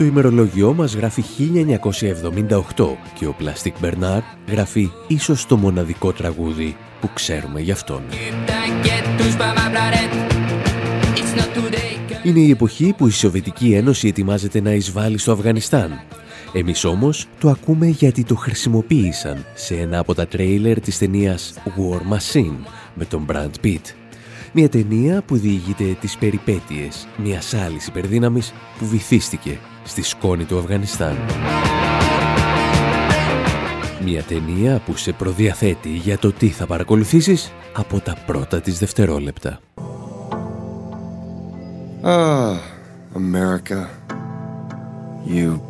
Το 0.00 0.06
ημερολόγιό 0.06 0.74
μας 0.74 0.94
γράφει 0.94 1.22
1978 2.76 2.96
και 3.14 3.26
ο 3.26 3.32
Πλαστικ 3.38 3.74
Μπερνάρ 3.80 4.20
γράφει 4.48 4.90
ίσως 5.06 5.46
το 5.46 5.56
μοναδικό 5.56 6.12
τραγούδι 6.12 6.76
που 7.00 7.10
ξέρουμε 7.14 7.60
γι' 7.60 7.70
αυτόν. 7.70 8.02
T'inquiète, 8.10 9.20
touche 9.20 9.38
pas 9.38 9.52
ma 9.58 9.66
planète. 9.74 10.14
It's 11.14 11.40
not 11.40 11.50
today 11.58 12.10
que- 12.10 12.26
Είναι 12.28 12.40
η 12.40 12.50
εποχή 12.50 12.94
που 12.96 13.06
η 13.06 13.10
Σοβιετική 13.10 13.72
Ένωση 13.72 14.08
ετοιμάζεται 14.08 14.60
να 14.60 14.72
εισβάλλει 14.72 15.18
στο 15.18 15.32
Αφγανιστάν. 15.32 16.00
Εμείς 16.52 16.84
όμως 16.84 17.26
το 17.40 17.48
ακούμε 17.48 17.86
γιατί 17.86 18.24
το 18.24 18.34
χρησιμοποίησαν 18.34 19.44
σε 19.54 19.74
ένα 19.74 19.98
από 19.98 20.14
τα 20.14 20.26
τρέιλερ 20.26 20.80
της 20.80 20.98
ταινίας 20.98 21.54
War 21.64 22.14
Machine 22.16 22.56
με 22.94 23.04
τον 23.04 23.26
Brad 23.32 23.66
Pitt. 23.66 23.94
Μια 24.52 24.68
ταινία 24.68 25.22
που 25.22 25.36
διηγείται 25.36 25.96
τις 26.00 26.16
περιπέτειες 26.16 27.08
μιας 27.16 27.54
άλλης 27.54 27.86
υπερδύναμης 27.86 28.52
που 28.78 28.86
βυθίστηκε 28.86 29.58
στη 29.84 30.02
σκόνη 30.02 30.44
του 30.44 30.58
Αφγανιστάν. 30.58 31.16
Μια 34.04 34.22
ταινία 34.22 34.80
που 34.86 34.96
σε 34.96 35.12
προδιαθέτει 35.12 35.88
για 35.88 36.18
το 36.18 36.32
τι 36.32 36.48
θα 36.48 36.66
παρακολουθήσεις 36.66 37.52
από 37.72 38.00
τα 38.00 38.16
πρώτα 38.26 38.60
της 38.60 38.78
δευτερόλεπτα. 38.78 39.60
Ah, 42.02 42.56
America. 43.14 43.88
You 45.26 45.69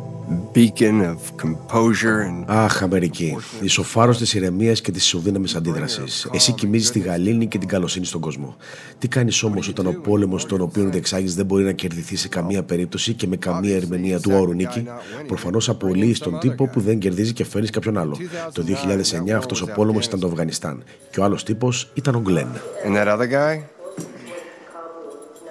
beacon 0.55 1.01
of 1.01 1.43
composure 1.43 2.21
and 2.27 2.43
Αχ, 2.45 2.83
Αμερική. 2.83 3.37
Ισοφάρο 3.61 4.15
της 4.15 4.33
ηρεμίας 4.33 4.81
και 4.81 4.91
της 4.91 5.03
ισοδύναμης 5.05 5.55
αντίδρασης. 5.55 6.27
Εσύ 6.31 6.51
κοιμίζεις 6.51 6.91
τη 6.91 6.99
γαλήνη 6.99 7.47
και 7.47 7.57
την 7.57 7.67
καλοσύνη 7.67 8.05
στον 8.05 8.21
κόσμο. 8.21 8.55
Τι 8.97 9.07
κάνεις 9.07 9.43
όμως 9.43 9.67
όταν 9.67 9.87
ο 9.87 9.91
πόλεμος 10.03 10.45
τον 10.45 10.61
οποίο 10.61 10.89
διεξάγει 10.89 11.27
δεν 11.27 11.45
μπορεί 11.45 11.63
να 11.63 11.71
κερδιθεί 11.71 12.15
σε 12.15 12.27
καμία 12.27 12.63
περίπτωση 12.63 13.13
και 13.13 13.27
με 13.27 13.35
καμία 13.35 13.75
ερμηνεία 13.75 14.19
του 14.19 14.31
όρου 14.33 14.53
νίκη; 14.53 14.85
Προφανώς 15.27 15.69
απολύεις 15.69 16.19
τον 16.19 16.39
τύπο 16.39 16.67
που 16.67 16.81
δεν 16.81 16.99
κερδίζει 16.99 17.33
και 17.33 17.45
φέρνεις 17.45 17.69
κάποιον 17.69 17.97
άλλο. 17.97 18.17
Το 18.53 18.63
2009 18.63 19.31
αυτός 19.37 19.61
ο 19.61 19.65
πόλεμος 19.65 20.05
ήταν 20.05 20.19
το 20.19 20.27
Αφγανιστάν. 20.27 20.83
Και 21.11 21.19
ο 21.19 21.23
άλλος 21.23 21.43
τύπος 21.43 21.89
ήταν 21.93 22.15
ο 22.15 22.19
Γκλέν. 22.19 22.47
and 22.85 22.95
that 22.95 23.07
other 23.07 23.27
guy 23.27 23.53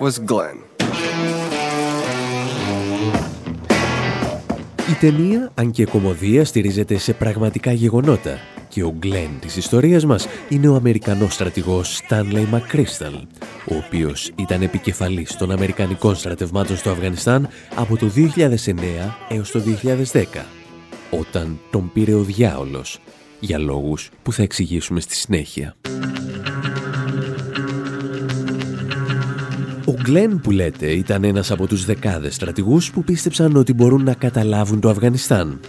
was 0.05 0.19
Glenn. 0.33 0.70
Η 4.91 4.95
ταινία, 4.95 5.51
αν 5.55 5.71
και 5.71 5.87
κομμωδία, 5.87 6.45
στηρίζεται 6.45 6.99
σε 6.99 7.13
πραγματικά 7.13 7.73
γεγονότα 7.73 8.39
και 8.69 8.83
ο 8.83 8.95
Γκλέν 8.99 9.31
της 9.41 9.57
ιστορίας 9.57 10.05
μας 10.05 10.27
είναι 10.49 10.69
ο 10.69 10.75
Αμερικανός 10.75 11.35
στρατηγός 11.35 12.01
Stanley 12.09 12.47
McChrystal, 12.53 13.21
ο 13.71 13.75
οποίος 13.87 14.31
ήταν 14.35 14.63
επικεφαλής 14.63 15.37
των 15.37 15.51
Αμερικανικών 15.51 16.15
στρατευμάτων 16.15 16.77
στο 16.77 16.91
Αφγανιστάν 16.91 17.49
από 17.75 17.97
το 17.97 18.07
2009 18.07 19.17
έως 19.29 19.51
το 19.51 19.61
2010, 20.13 20.25
όταν 21.11 21.59
τον 21.71 21.91
πήρε 21.93 22.15
ο 22.15 22.23
διάολος, 22.23 22.99
για 23.41 23.59
λόγους 23.59 24.11
που 24.23 24.33
θα 24.33 24.43
εξηγήσουμε 24.43 25.01
στη 25.01 25.15
συνέχεια. 25.15 25.77
Γκλέν 30.03 30.41
που 30.41 30.51
λέτε 30.51 30.87
ήταν 30.91 31.25
ένας 31.25 31.51
από 31.51 31.67
τους 31.67 31.85
δεκάδες 31.85 32.35
στρατηγούς 32.35 32.91
που 32.91 33.05
πίστεψαν 33.05 33.57
ότι 33.57 33.73
μπορούν 33.73 34.05
να 34.05 34.15
καταλάβουν 34.15 34.81
το 34.81 34.89
Αφγανιστάν. 34.89 35.61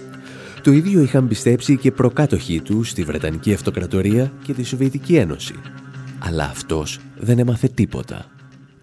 Το 0.62 0.72
ίδιο 0.72 1.02
είχαν 1.02 1.28
πιστέψει 1.28 1.78
και 1.78 1.92
προκάτοχοί 1.92 2.62
του 2.62 2.84
στη 2.84 3.04
Βρετανική 3.04 3.54
Αυτοκρατορία 3.54 4.32
και 4.44 4.54
τη 4.54 4.64
Σοβιετική 4.64 5.16
Ένωση. 5.16 5.54
Αλλά 6.20 6.44
αυτός 6.44 7.00
δεν 7.20 7.40
έμαθε 7.40 7.68
τίποτα. 7.68 8.26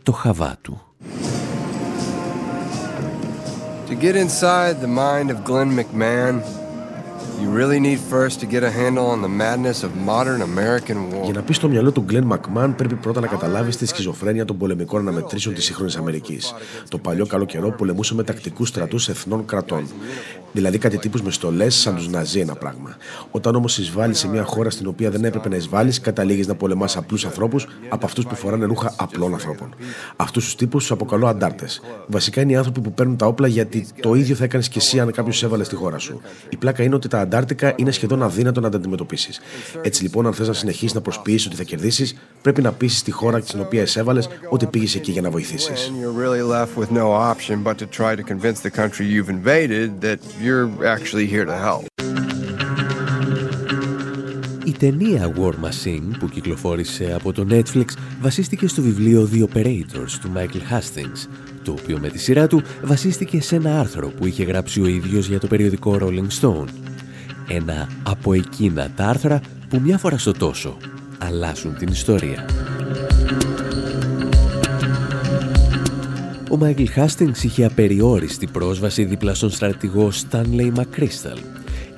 Το 0.03 0.13
χαβά 0.13 0.57
του. 0.63 0.83
To 3.89 3.95
get 4.05 4.17
inside 4.17 4.77
the 4.83 4.93
mind 5.05 5.31
of 5.31 5.39
Glenn 5.49 5.71
McMahon, 5.79 6.43
you 7.41 7.49
really 7.61 7.81
need 7.89 8.01
first 8.15 8.41
to 8.41 8.47
get 8.55 8.63
a 8.63 8.73
handle 8.81 9.07
on 9.15 9.21
the 9.27 9.33
madness 9.45 9.79
of 9.87 9.91
modern 10.13 10.41
American 10.43 10.97
war. 11.13 11.25
Για 11.25 11.33
να 11.35 11.43
πεις 11.43 11.57
στο 11.57 11.69
μυαλό 11.69 11.93
του 11.93 12.01
Γκλέν 12.07 12.25
Μακμάν, 12.25 12.75
πρέπει 12.75 12.95
πρώτα 12.95 13.21
να 13.21 13.27
καταλάβεις 13.27 13.77
τη 13.77 13.87
σχιζοφρένεια 13.87 14.45
των 14.45 14.57
πολεμικών 14.57 15.01
αναμετρήσεων 15.01 15.55
της 15.55 15.65
σύγχρονης 15.65 15.97
Αμερικής. 15.97 16.55
Το 16.89 16.99
παλιό 16.99 17.27
καλό 17.27 17.45
καιρό 17.45 17.71
πολεμούσαμε 17.71 18.23
τακτικούς 18.23 18.69
στρατούς 18.69 19.09
εθνών 19.09 19.45
κρατών. 19.45 19.87
Δηλαδή 20.53 20.79
κάτι 20.79 20.99
τύπους 20.99 21.23
με 21.23 21.31
στολέ 21.31 21.69
σαν 21.69 21.97
τους 21.97 22.09
Ναζί 22.09 22.41
ένα 22.41 22.55
πράγμα. 22.55 22.97
Όταν 23.31 23.55
όμως 23.55 23.79
εισβάλλεις 23.79 24.19
σε 24.19 24.29
μια 24.29 24.45
χώρα 24.45 24.71
στην 24.71 24.87
οποία 24.87 25.11
δεν 25.11 25.25
έπρεπε 25.25 25.49
να 25.49 25.57
εισβάλλεις, 25.57 26.01
καταλήγεις 26.01 26.47
να 26.47 26.55
πολεμάς 26.55 26.97
απλούς 26.97 27.25
ανθρώπους 27.25 27.67
από 27.89 28.07
αυτούς 28.07 28.27
που 28.27 28.35
φοράνε 28.35 28.65
ρούχα 28.65 28.95
απλών 28.97 29.33
ανθρώπων. 29.33 29.75
Αυτούς 30.17 30.45
τους 30.45 30.55
τύπους 30.55 30.83
τους 30.83 30.91
αποκαλώ 30.91 31.27
αντάρτες. 31.27 31.81
Βασικά 32.07 32.41
είναι 32.41 32.53
οι 32.53 32.57
άνθρωποι 32.57 32.81
που 32.81 32.93
παίρνουν 32.93 33.17
τα 33.17 33.27
όπλα 33.27 33.49
γιατί 33.49 33.87
το 34.01 34.15
ίδιο 34.15 34.35
θα 34.35 34.45
έκανες 34.45 34.69
και 34.69 34.79
εσύ 34.79 35.01
αν 35.01 35.13
κάποιος 35.13 35.43
έβαλε 35.43 35.65
στη 35.65 35.75
χώρα 35.75 35.99
σου. 35.99 36.21
Η 36.49 36.57
πλάκα 36.57 36.83
είναι 36.83 36.95
ότι 36.95 37.09
τα 37.09 37.18
αντάρτικα 37.21 37.73
είναι 37.77 37.91
σχεδόν 37.91 38.23
αδύνατο 38.23 38.61
να 38.61 38.69
τα 38.69 38.77
αντιμετωπίσεις. 38.77 39.41
Έτσι 39.83 40.03
λοιπόν, 40.03 40.27
αν 40.27 40.33
θες 40.35 40.47
να 40.47 40.53
συνεχίσεις 40.53 40.95
να 40.95 41.01
προσποιήσει 41.01 41.47
ότι 41.47 41.57
θα 41.57 41.63
κερδίσεις, 41.63 42.17
πρέπει 42.43 42.63
να 42.63 42.73
πείσει 42.73 43.05
τη 43.05 43.11
χώρα 43.11 43.41
στην 43.41 43.61
οποία 43.61 43.83
εισέβαλε 43.83 44.23
ότι 44.49 44.67
πήγες 44.67 44.95
εκεί 44.95 45.13
για 45.13 45.23
να 45.23 45.31
βοηθήσεις. 45.31 45.91
And 45.91 46.03
you're 46.03 46.21
really 46.25 46.43
left 46.43 46.77
with 46.77 46.91
no 46.91 47.07
option 47.33 47.63
but 47.63 47.77
to 47.79 47.87
try 47.87 48.15
to 48.17 48.23
convince 48.23 48.61
the 48.61 48.71
country 48.71 49.05
you've 49.15 49.31
invaded 49.39 49.89
that 50.07 50.19
you're 50.45 50.69
actually 50.95 51.27
here 51.27 51.45
to 51.45 51.57
help. 51.67 51.87
Η 54.65 54.73
ταινία 54.73 55.33
War 55.37 55.53
Machine 55.53 56.19
που 56.19 56.29
κυκλοφόρησε 56.29 57.13
από 57.15 57.33
το 57.33 57.47
Netflix 57.51 57.85
βασίστηκε 58.21 58.69
στο 58.69 58.83
βιβλίο 58.83 59.29
The 59.33 59.43
Operators 59.43 60.11
του 60.21 60.33
Michael 60.37 60.73
Hastings, 60.73 61.29
το 61.63 61.75
οποίο 61.81 61.99
με 61.99 62.09
τη 62.09 62.19
σειρά 62.19 62.47
του 62.47 62.63
βασίστηκε 62.83 63.41
σε 63.41 63.57
ένα 63.57 63.81
άρθρο 63.81 64.09
που 64.09 64.27
είχε 64.27 64.45
γράψει 64.45 64.81
ο 64.81 64.87
ίδιος 64.87 65.29
για 65.29 65.39
το 65.39 65.47
περιοδικό 65.47 65.99
Rolling 66.01 66.41
Stone. 66.41 66.69
Ένα 67.49 67.89
από 68.03 68.33
εκείνα 68.33 68.91
τα 68.97 69.07
άρθρα 69.07 69.41
που 69.69 69.81
μια 69.81 69.99
φορά 69.99 70.19
στο 70.19 70.33
τόσο 70.33 70.77
αλλάσουν 71.19 71.77
την 71.77 71.89
ιστορία. 71.89 72.47
Ο 76.51 76.57
Μάικλ 76.57 76.85
Χάστινγκς 76.85 77.45
είχε 77.45 77.65
απεριόριστη 77.65 78.47
πρόσβαση 78.47 79.05
δίπλα 79.05 79.35
στον 79.35 79.51
στρατηγό 79.51 80.11
Stanley 80.31 80.73
McChrystal 80.75 81.39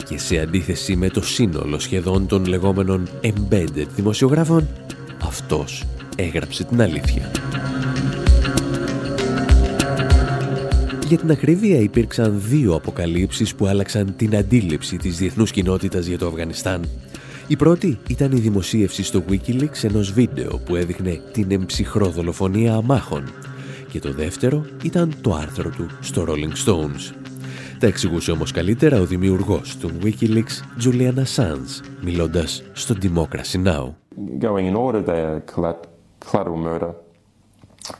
και 0.08 0.18
σε 0.18 0.38
αντίθεση 0.38 0.96
με 0.96 1.08
το 1.08 1.22
σύνολο 1.22 1.78
σχεδόν 1.78 2.26
των 2.26 2.44
λεγόμενων 2.44 3.08
embedded 3.22 3.86
δημοσιογράφων, 3.96 4.68
αυτός 5.22 5.84
έγραψε 6.16 6.64
την 6.64 6.82
αλήθεια. 6.82 7.30
Για 11.10 11.18
την 11.18 11.30
ακρίβεια 11.30 11.80
υπήρξαν 11.80 12.40
δύο 12.48 12.74
αποκαλύψεις 12.74 13.54
που 13.54 13.66
άλλαξαν 13.66 14.14
την 14.16 14.36
αντίληψη 14.36 14.96
της 14.96 15.16
διεθνούς 15.16 15.50
κοινότητας 15.50 16.06
για 16.06 16.18
το 16.18 16.26
Αφγανιστάν. 16.26 16.84
Η 17.46 17.56
πρώτη 17.56 17.98
ήταν 18.08 18.32
η 18.32 18.40
δημοσίευση 18.40 19.02
στο 19.02 19.22
Wikileaks 19.30 19.82
ενός 19.82 20.12
βίντεο 20.12 20.58
που 20.64 20.76
έδειχνε 20.76 21.20
την 21.32 21.50
εμψυχρό 21.50 22.06
δολοφονία 22.06 22.74
αμάχων 22.74 23.24
και 23.88 23.98
το 23.98 24.12
δεύτερο 24.12 24.64
ήταν 24.84 25.14
το 25.20 25.34
άρθρο 25.34 25.70
του 25.70 25.86
στο 26.00 26.24
Rolling 26.28 26.68
Stones. 26.68 27.14
Τα 27.78 27.86
εξηγούσε 27.86 28.30
όμως 28.30 28.52
καλύτερα 28.52 29.00
ο 29.00 29.04
δημιουργός 29.04 29.76
του 29.76 29.90
Wikileaks, 30.02 30.84
Julian 30.84 31.14
Assange, 31.14 31.84
μιλώντας 32.00 32.62
στο 32.72 32.94
Democracy 33.02 33.64
Now! 33.64 33.88
going 34.40 34.66
in 34.66 34.76
order 34.76 35.02
there, 35.02 35.40
Collat- 35.54 35.88
Collateral 36.26 36.60
Murder, 36.68 36.92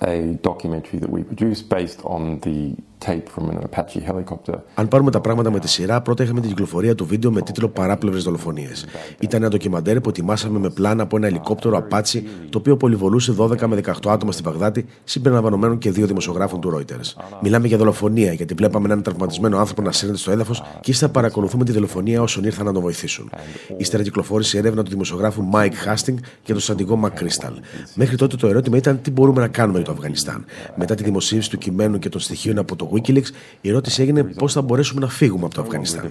a 0.01 0.17
documentary 0.51 0.99
that 1.03 1.11
we 1.17 1.23
produced 1.31 1.69
based 1.69 2.01
on 2.05 2.23
the 2.47 2.90
tape 3.07 3.23
from 3.35 3.49
an 3.51 3.59
Apache 3.59 4.11
helicopter. 4.11 4.55
Αν 4.75 4.89
πάρουμε 4.89 5.11
τα 5.11 5.21
πράγματα 5.21 5.51
με 5.51 5.59
τη 5.59 5.69
σειρά, 5.69 6.01
πρώτα 6.01 6.23
είχαμε 6.23 6.41
την 6.41 6.49
κυκλοφορία 6.49 6.95
του 6.95 7.07
βίντεο 7.07 7.31
με 7.31 7.43
τίτλο 7.43 7.69
Παράπλευρες 7.69 8.23
δολοφονίες. 8.23 8.87
Ήταν 9.21 9.41
ένα 9.41 9.51
ντοκιμαντέρ 9.51 10.01
που 10.01 10.09
ετοιμάσαμε 10.09 10.59
με 10.59 10.71
πλάνα 10.71 11.03
από 11.03 11.17
ένα 11.17 11.27
ελικόπτερο 11.27 11.87
Apache, 11.91 12.23
το 12.51 12.59
οποίο 12.59 12.77
πολυβολούσε 12.77 13.35
12 13.39 13.67
με 13.67 13.81
18 13.85 14.11
άτομα 14.11 14.33
στη 14.33 14.43
Βαγδάτη, 14.43 14.87
συμπεριλαμβανομένων 15.05 15.79
και 15.79 15.91
δύο 15.91 16.07
δημοσιογράφων 16.07 16.61
του 16.61 16.77
Reuters. 16.77 17.23
Μιλάμε 17.43 17.67
για 17.67 17.77
δολοφονία, 17.77 18.33
γιατί 18.33 18.55
βλέπαμε 18.55 18.87
έναν 18.87 19.03
τραυματισμένο 19.03 19.59
άνθρωπο 19.59 19.83
να 19.83 19.93
σύρνεται 19.93 20.19
στο 20.19 20.31
έδαφος 20.31 20.63
και 20.81 20.91
ύστερα 20.91 21.13
παρακολουθούμε 21.13 21.65
τη 21.65 21.73
δολοφονία 21.73 22.23
όσων 22.23 22.45
ήρθαν 22.45 22.67
να 22.67 22.73
τον 22.73 22.83
βοηθήσουν. 22.83 23.31
Ύστερα 23.77 24.03
κυκλοφόρησε 24.03 24.57
η 24.57 24.61
έρευνα 24.61 24.83
του 24.83 24.91
δημοσιογράφου 24.91 25.45
Mike 25.53 25.67
Hastings 25.87 26.19
για 26.45 26.55
τον 26.55 26.61
στρατηγό 26.61 27.01
McChrystal. 27.05 27.53
Μέχρι 27.95 28.17
τότε 28.17 28.37
το 28.37 28.47
ερώτημα 28.47 28.77
ήταν 28.77 29.01
τι 29.03 29.11
μπορούμε 29.11 29.41
να 29.41 29.49
κάνουμε 29.49 29.77
για 29.77 29.87
το 29.87 29.93
Αφγανιστάν. 29.93 30.45
Μετά 30.75 30.95
τη 30.95 31.03
δημοσίευση 31.03 31.51
του 31.51 31.59
κειμένου 31.59 31.99
και 31.99 32.09
των 32.09 32.21
στοιχείων 32.21 32.59
από 32.59 32.77
το 32.77 32.89
στο 32.91 32.97
Wikileaks, 32.97 33.35
η 33.61 33.69
ερώτηση 33.69 34.03
έγινε 34.03 34.23
πώς 34.25 34.53
θα 34.53 34.63
μπορέσουμε 34.63 35.01
να 35.01 35.09
φύγουμε 35.09 35.45
από 35.45 35.55
το 35.55 35.61
Αφγανιστάν. 35.61 36.11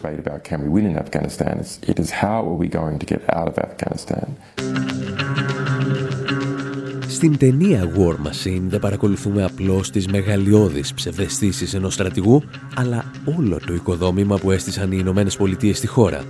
Στην 7.07 7.37
ταινία 7.37 7.91
War 7.95 8.13
Machine 8.13 8.61
δεν 8.67 8.79
παρακολουθούμε 8.79 9.43
απλώς 9.43 9.91
τις 9.91 10.07
μεγαλειώδεις 10.07 10.93
ψευδεστήσεις 10.93 11.73
ενός 11.73 11.93
στρατηγού, 11.93 12.43
αλλά 12.75 13.11
όλο 13.37 13.59
το 13.65 13.73
οικοδόμημα 13.73 14.37
που 14.37 14.51
έστησαν 14.51 14.91
οι 14.91 14.97
Ηνωμένες 14.99 15.37
Πολιτείες 15.37 15.77
στη 15.77 15.87
χώρα. 15.87 16.23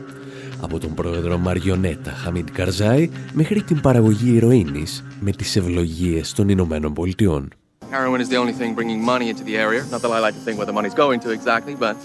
Από 0.62 0.80
τον 0.80 0.94
πρόεδρο 0.94 1.38
Μαριονέτα 1.38 2.12
Χαμίντ 2.12 2.48
Καρζάη 2.54 3.10
μέχρι 3.34 3.62
την 3.62 3.82
παραγωγή 3.82 4.36
ηρωίνης 4.36 5.04
με 5.20 5.32
τις 5.32 5.56
ευλογίες 5.56 6.34
των 6.34 6.50
Ηνωμένων 6.50 6.94
Πολιτειών. 6.94 7.50
Heroin 7.92 8.22
is 8.22 8.30
the 8.30 8.38
only 8.38 8.54
thing 8.54 8.76
bringing 8.76 9.04
money 9.04 9.30
into 9.30 9.44
the 9.44 9.58
area. 9.58 9.84
Not 9.92 10.02
that 10.04 10.12
I 10.12 10.20
like 10.20 10.36
to 10.36 10.44
think 10.46 10.58
where 10.60 10.70
the 10.72 10.78
money's 10.80 10.94
going 10.94 11.20
to 11.22 11.32
exactly, 11.32 11.76
but 11.76 11.98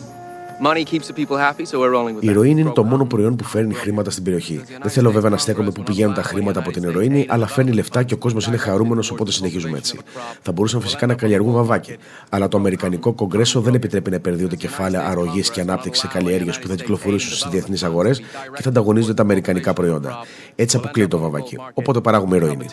η 2.21 2.29
ηρωίνη 2.29 2.61
είναι 2.61 2.71
το 2.71 2.85
μόνο 2.85 3.05
προϊόν 3.05 3.37
που 3.37 3.45
φέρνει 3.45 3.75
χρήματα 3.75 4.11
στην 4.11 4.25
περιοχή. 4.25 4.63
Δεν 4.83 4.91
θέλω 4.91 5.11
βέβαια 5.11 5.31
να 5.31 5.37
στέκομαι 5.37 5.71
που 5.71 5.83
πηγαίνουν 5.83 6.15
τα 6.15 6.23
χρήματα 6.23 6.59
από 6.59 6.71
την 6.71 6.83
ηρωίνη, 6.83 7.27
αλλά 7.29 7.47
φέρνει 7.47 7.73
λεφτά 7.73 8.03
και 8.03 8.15
ο 8.15 8.17
κόσμος 8.17 8.47
είναι 8.47 8.57
χαρούμενος, 8.57 9.11
οπότε 9.11 9.33
συνεχίζουμε 9.33 9.79
έτσι. 9.79 9.99
Θα 10.43 10.53
μπορούσαν 10.53 10.81
φυσικά 10.81 11.07
να 11.07 11.15
καλλιεργούν 11.15 11.53
βαβάκι, 11.53 11.97
αλλά 12.29 12.49
το 12.49 12.57
Αμερικανικό 12.57 13.13
Κογκρέσο 13.13 13.61
δεν 13.61 13.75
επιτρέπει 13.75 14.11
να 14.11 14.17
επενδύονται 14.17 14.57
κεφάλαια 14.57 15.07
αρρωγής 15.07 15.51
και 15.51 15.61
ανάπτυξης 15.61 16.03
σε 16.03 16.19
καλλιέργειες 16.19 16.59
που 16.59 16.69
θα 16.69 16.75
κυκλοφορήσουν 16.75 17.33
στις 17.37 17.51
διεθνείς 17.51 17.83
αγορές 17.83 18.19
και 18.55 18.63
θα 18.63 18.69
ανταγωνίζονται 18.69 19.15
τα 19.15 19.23
αμερικανικά 19.23 19.73
προϊόντα. 19.73 20.19
Έτσι 20.55 20.77
αποκλείει 20.77 21.09
το 21.09 21.19
βαβάκι. 21.19 21.59
Οπότε 21.75 22.01
παράγουμε 22.01 22.37
ηρωίνη. 22.37 22.67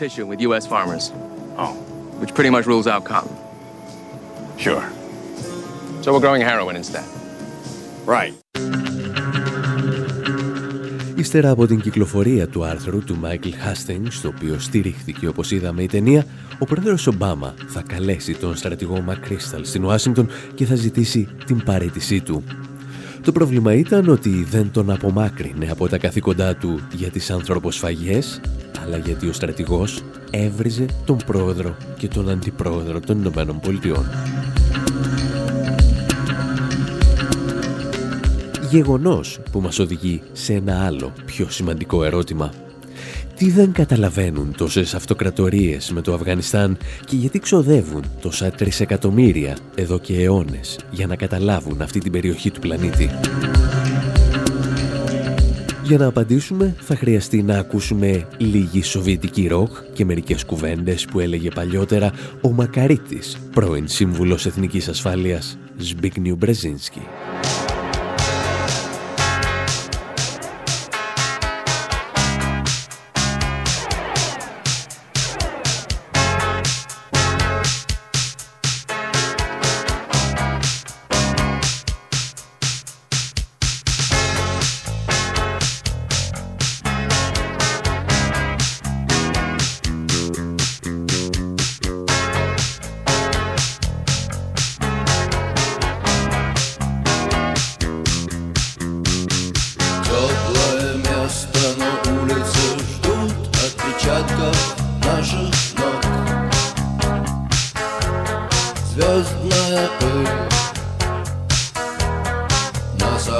Sure. 4.56 4.84
So 6.02 6.12
we're 6.12 6.20
growing 6.20 6.42
heroin 6.42 6.76
instead. 6.76 7.04
Right. 8.06 8.34
Ύστερα 11.16 11.50
από 11.50 11.66
την 11.66 11.80
κυκλοφορία 11.80 12.48
του 12.48 12.64
άρθρου 12.64 13.04
του 13.04 13.16
Μάικλ 13.16 13.48
Χάστινγκ, 13.58 14.06
στο 14.10 14.28
οποίο 14.28 14.58
στηρίχθηκε 14.58 15.28
όπως 15.28 15.50
είδαμε 15.50 15.82
η 15.82 15.86
ταινία, 15.86 16.24
ο 16.58 16.64
πρόεδρος 16.64 17.06
Ομπάμα 17.06 17.54
θα 17.66 17.82
καλέσει 17.86 18.34
τον 18.34 18.56
στρατηγό 18.56 19.00
Μακρίσταλ 19.00 19.64
στην 19.64 19.84
Ουάσιγκτον 19.84 20.28
και 20.54 20.64
θα 20.64 20.74
ζητήσει 20.74 21.28
την 21.46 21.62
παρέτησή 21.64 22.20
του. 22.20 22.44
Το 23.22 23.32
πρόβλημα 23.32 23.74
ήταν 23.74 24.08
ότι 24.08 24.46
δεν 24.50 24.70
τον 24.72 24.90
απομάκρυνε 24.90 25.70
από 25.70 25.88
τα 25.88 25.98
καθήκοντά 25.98 26.56
του 26.56 26.80
για 26.92 27.10
τις 27.10 27.30
ανθρωποσφαγές, 27.30 28.40
αλλά 28.82 28.96
γιατί 28.96 29.28
ο 29.28 29.32
στρατηγός 29.32 30.02
έβριζε 30.30 30.86
τον 31.04 31.16
πρόεδρο 31.26 31.76
και 31.98 32.08
τον 32.08 32.28
αντιπρόεδρο 32.28 33.00
των 33.00 33.18
Ηνωμένων 33.18 33.60
Πολιτειών. 33.60 34.06
Γεγονός 38.70 39.40
που 39.50 39.60
μας 39.60 39.78
οδηγεί 39.78 40.22
σε 40.32 40.52
ένα 40.52 40.84
άλλο 40.84 41.12
πιο 41.24 41.50
σημαντικό 41.50 42.04
ερώτημα. 42.04 42.52
Τι 43.36 43.50
δεν 43.50 43.72
καταλαβαίνουν 43.72 44.54
τόσες 44.56 44.94
αυτοκρατορίες 44.94 45.90
με 45.90 46.00
το 46.00 46.14
Αφγανιστάν 46.14 46.76
και 47.06 47.16
γιατί 47.16 47.38
ξοδεύουν 47.38 48.04
τόσα 48.20 48.50
τρισεκατομμύρια 48.50 49.56
εδώ 49.74 49.98
και 49.98 50.22
αιώνες 50.22 50.78
για 50.90 51.06
να 51.06 51.16
καταλάβουν 51.16 51.82
αυτή 51.82 51.98
την 51.98 52.12
περιοχή 52.12 52.50
του 52.50 52.60
πλανήτη; 52.60 53.10
Για 55.84 55.98
να 55.98 56.06
απαντήσουμε 56.06 56.74
θα 56.80 56.96
χρειαστεί 56.96 57.42
να 57.42 57.58
ακούσουμε 57.58 58.26
λίγη 58.36 58.82
σοβιετική 58.82 59.46
ροκ 59.46 59.76
και 59.92 60.04
μερικές 60.04 60.44
κουβέντες 60.44 61.04
που 61.04 61.20
έλεγε 61.20 61.50
παλιότερα 61.50 62.12
ο 62.40 62.50
Μακαρίτης, 62.50 63.38
πρώην 63.54 63.88
Σύμβουλος 63.88 64.46
Εθνικής 64.46 64.88
Ασφάλειας, 64.88 65.58
Σμπίγνιου 65.76 66.36
Μπρεζίνσκι. 66.36 67.02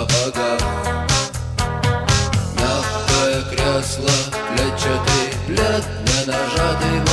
сапога 0.02 0.58
Мягкое 2.56 3.42
кресло, 3.50 4.10
плечи 4.48 4.92
ты 5.06 5.46
плед, 5.46 5.84
не 6.06 6.26
нажатый 6.26 7.11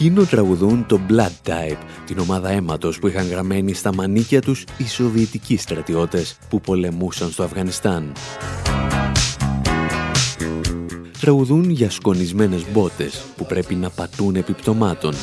Εκείνο 0.00 0.24
τραγουδούν 0.24 0.86
το 0.86 1.00
Blood 1.08 1.48
Type, 1.48 1.78
την 2.06 2.18
ομάδα 2.18 2.50
αίματος 2.50 2.98
που 2.98 3.06
είχαν 3.08 3.28
γραμμένη 3.28 3.74
στα 3.74 3.94
μανίκια 3.94 4.40
τους 4.40 4.64
οι 4.76 4.88
Σοβιετικοί 4.88 5.56
στρατιώτες 5.56 6.38
που 6.48 6.60
πολεμούσαν 6.60 7.30
στο 7.30 7.42
Αφγανιστάν. 7.42 8.12
Τραγουδούν 11.20 11.70
για 11.70 11.90
σκονισμένες 11.90 12.64
μπότες 12.72 13.24
που 13.36 13.46
πρέπει 13.46 13.74
να 13.74 13.90
πατούν 13.90 14.36
επιπτωμάτων. 14.36 15.14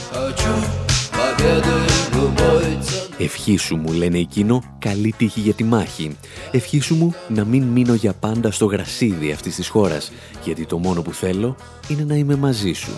Ευχή 3.17 3.57
σου 3.57 3.75
μου, 3.75 3.91
λένε 3.91 4.17
εκείνο, 4.17 4.63
καλή 4.79 5.13
τύχη 5.17 5.39
για 5.39 5.53
τη 5.53 5.63
μάχη. 5.63 6.17
Ευχή 6.51 6.79
σου 6.79 6.95
μου 6.95 7.13
να 7.27 7.45
μην 7.45 7.63
μείνω 7.63 7.93
για 7.93 8.13
πάντα 8.13 8.51
στο 8.51 8.65
γρασίδι 8.65 9.31
αυτής 9.31 9.55
της 9.55 9.67
χώρας, 9.67 10.11
γιατί 10.43 10.65
το 10.65 10.77
μόνο 10.77 11.01
που 11.01 11.13
θέλω 11.13 11.55
είναι 11.87 12.03
να 12.03 12.15
είμαι 12.15 12.35
μαζί 12.35 12.73
σου. 12.73 12.91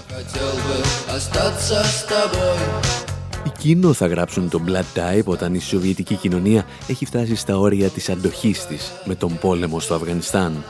Εκείνο 3.45 3.93
θα 3.93 4.07
γράψουν 4.07 4.49
το 4.49 4.61
Blood 4.67 4.99
Type 4.99 5.25
όταν 5.25 5.53
η 5.53 5.59
Σοβιετική 5.59 6.15
κοινωνία 6.15 6.65
έχει 6.87 7.05
φτάσει 7.05 7.35
στα 7.35 7.57
όρια 7.57 7.89
της 7.89 8.09
αντοχής 8.09 8.65
της 8.65 8.91
με 9.05 9.15
τον 9.15 9.37
πόλεμο 9.37 9.79
στο 9.79 9.95
Αφγανιστάν. 9.95 10.63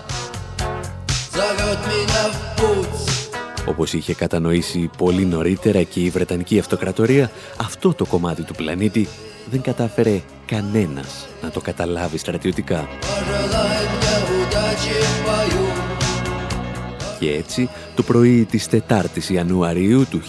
Όπως 3.67 3.93
είχε 3.93 4.13
κατανοήσει 4.13 4.89
πολύ 4.97 5.25
νωρίτερα 5.25 5.83
και 5.83 5.99
η 5.99 6.09
Βρετανική 6.09 6.59
Αυτοκρατορία, 6.59 7.31
αυτό 7.57 7.93
το 7.93 8.05
κομμάτι 8.05 8.43
του 8.43 8.55
πλανήτη 8.55 9.07
δεν 9.49 9.61
κατάφερε 9.61 10.21
κανένας 10.45 11.27
να 11.41 11.49
το 11.49 11.61
καταλάβει 11.61 12.17
στρατιωτικά. 12.17 12.87
Και 17.19 17.31
έτσι, 17.31 17.69
το 17.95 18.03
πρωί 18.03 18.45
της 18.45 18.67
4ης 18.71 19.31
Ιανουαρίου 19.31 20.05
του 20.09 20.21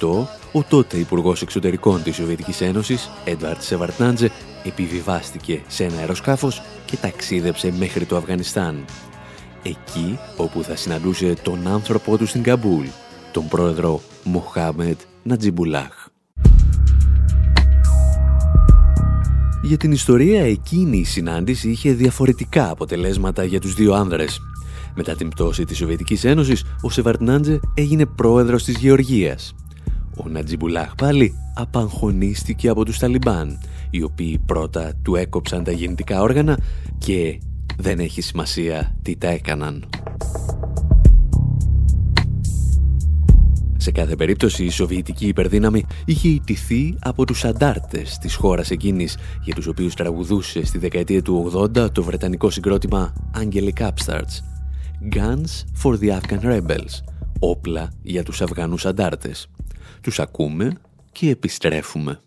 1988, 0.00 0.26
ο 0.52 0.62
τότε 0.68 0.96
Υπουργός 0.96 1.42
Εξωτερικών 1.42 2.02
της 2.02 2.14
Σοβιετικής 2.14 2.60
Ένωσης, 2.60 3.10
Έντουαρντ 3.24 3.62
Σεβαρντνάτζε, 3.62 4.30
επιβιβάστηκε 4.64 5.62
σε 5.66 5.84
ένα 5.84 5.98
αεροσκάφος 5.98 6.62
και 6.84 6.96
ταξίδεψε 6.96 7.72
μέχρι 7.78 8.04
το 8.04 8.16
Αφγανιστάν. 8.16 8.84
Εκεί 9.62 10.18
όπου 10.36 10.62
θα 10.62 10.76
συναντούσε 10.76 11.34
τον 11.42 11.66
άνθρωπό 11.66 12.16
του 12.16 12.26
στην 12.26 12.42
Καμπούλ, 12.42 12.86
τον 13.32 13.48
πρόεδρο 13.48 14.00
Μοχάμετ 14.24 15.00
Νατζιμπουλάχ. 15.22 16.08
Για 19.62 19.76
την 19.76 19.92
ιστορία 19.92 20.42
εκείνη 20.42 20.98
η 20.98 21.04
συνάντηση 21.04 21.70
είχε 21.70 21.92
διαφορετικά 21.92 22.70
αποτελέσματα 22.70 23.44
για 23.44 23.60
τους 23.60 23.74
δύο 23.74 23.94
άνδρες. 23.94 24.40
Μετά 24.94 25.14
την 25.14 25.28
πτώση 25.28 25.64
της 25.64 25.76
Σοβιετικής 25.76 26.24
Ένωσης, 26.24 26.64
ο 26.80 26.90
Σεβαρτνάντζε 26.90 27.60
έγινε 27.74 28.06
πρόεδρος 28.06 28.64
της 28.64 28.76
Γεωργίας. 28.76 29.54
Ο 30.24 30.28
Νατζιμπουλάχ 30.28 30.94
πάλι 30.94 31.34
απαγχωνίστηκε 31.54 32.68
από 32.68 32.84
τους 32.84 32.98
Ταλιμπάν, 32.98 33.58
οι 33.90 34.02
οποίοι 34.02 34.38
πρώτα 34.46 34.92
του 35.02 35.14
έκοψαν 35.14 35.64
τα 35.64 35.70
γεννητικά 35.70 36.20
όργανα 36.20 36.58
και 36.98 37.38
δεν 37.82 37.98
έχει 37.98 38.20
σημασία 38.20 38.96
τι 39.02 39.16
τα 39.16 39.28
έκαναν. 39.28 39.88
Σε 43.76 43.90
κάθε 43.90 44.16
περίπτωση 44.16 44.64
η 44.64 44.70
Σοβιετική 44.70 45.26
υπερδύναμη 45.26 45.84
είχε 46.04 46.28
ιτηθεί 46.28 46.94
από 47.00 47.24
τους 47.24 47.44
αντάρτες 47.44 48.18
της 48.18 48.34
χώρας 48.34 48.70
εκείνης 48.70 49.16
για 49.42 49.54
τους 49.54 49.66
οποίους 49.66 49.94
τραγουδούσε 49.94 50.64
στη 50.64 50.78
δεκαετία 50.78 51.22
του 51.22 51.52
80 51.54 51.92
το 51.92 52.02
βρετανικό 52.02 52.50
συγκρότημα 52.50 53.12
Angelic 53.36 53.88
Upstarts 53.88 54.34
Guns 55.14 55.64
for 55.82 55.98
the 55.98 56.18
Afghan 56.18 56.42
Rebels 56.42 57.12
όπλα 57.38 57.92
για 58.02 58.22
τους 58.22 58.42
Αφγανούς 58.42 58.86
αντάρτες. 58.86 59.50
Τους 60.00 60.20
ακούμε 60.20 60.72
και 61.12 61.30
επιστρέφουμε. 61.30 62.20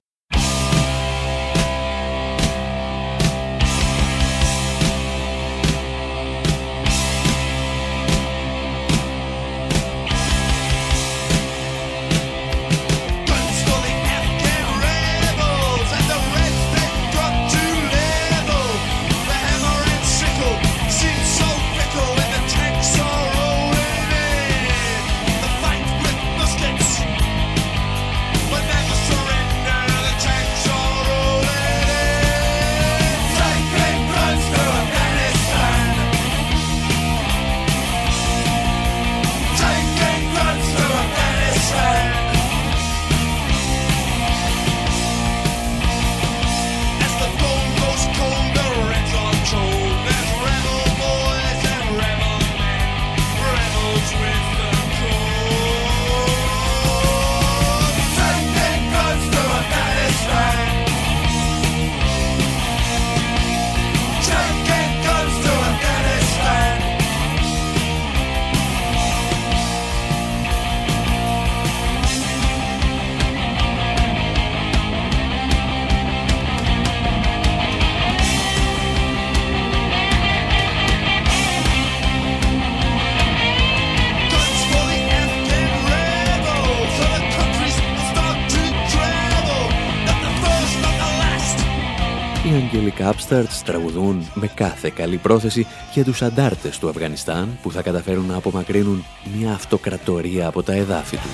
Upstarts 92.76 93.61
τραγουδούν 93.65 94.26
με 94.34 94.47
κάθε 94.47 94.89
καλή 94.89 95.17
πρόθεση 95.17 95.67
για 95.93 96.03
τους 96.03 96.21
αντάρτες 96.21 96.80
του 96.80 96.89
Αφγανιστάν 96.89 97.57
που 97.61 97.71
θα 97.71 97.82
καταφέρουν 97.82 98.26
να 98.26 98.36
απομακρύνουν 98.36 99.05
μια 99.38 99.51
αυτοκρατορία 99.51 100.47
από 100.47 100.63
τα 100.63 100.73
εδάφη 100.73 101.17
τους. 101.17 101.32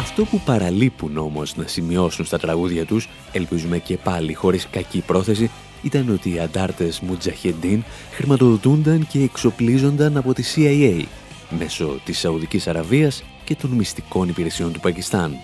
Αυτό 0.00 0.24
που 0.24 0.40
παραλείπουν 0.44 1.16
όμως 1.16 1.56
να 1.56 1.66
σημειώσουν 1.66 2.24
στα 2.24 2.38
τραγούδια 2.38 2.84
τους, 2.84 3.08
ελπίζουμε 3.32 3.78
και 3.78 3.96
πάλι 3.96 4.34
χωρίς 4.34 4.68
κακή 4.70 5.00
πρόθεση, 5.00 5.50
ήταν 5.82 6.10
ότι 6.12 6.34
οι 6.34 6.38
αντάρτες 6.38 7.00
Μουτζαχεντίν 7.00 7.84
χρηματοδοτούνταν 8.12 9.06
και 9.06 9.22
εξοπλίζονταν 9.22 10.16
από 10.16 10.34
τη 10.34 10.42
CIA 10.54 11.04
μέσω 11.58 12.00
της 12.04 12.18
Σαουδικής 12.18 12.66
Αραβίας 12.66 13.24
και 13.44 13.54
των 13.54 13.70
μυστικών 13.70 14.28
υπηρεσιών 14.28 14.72
του 14.72 14.80
Πακιστάν 14.80 15.36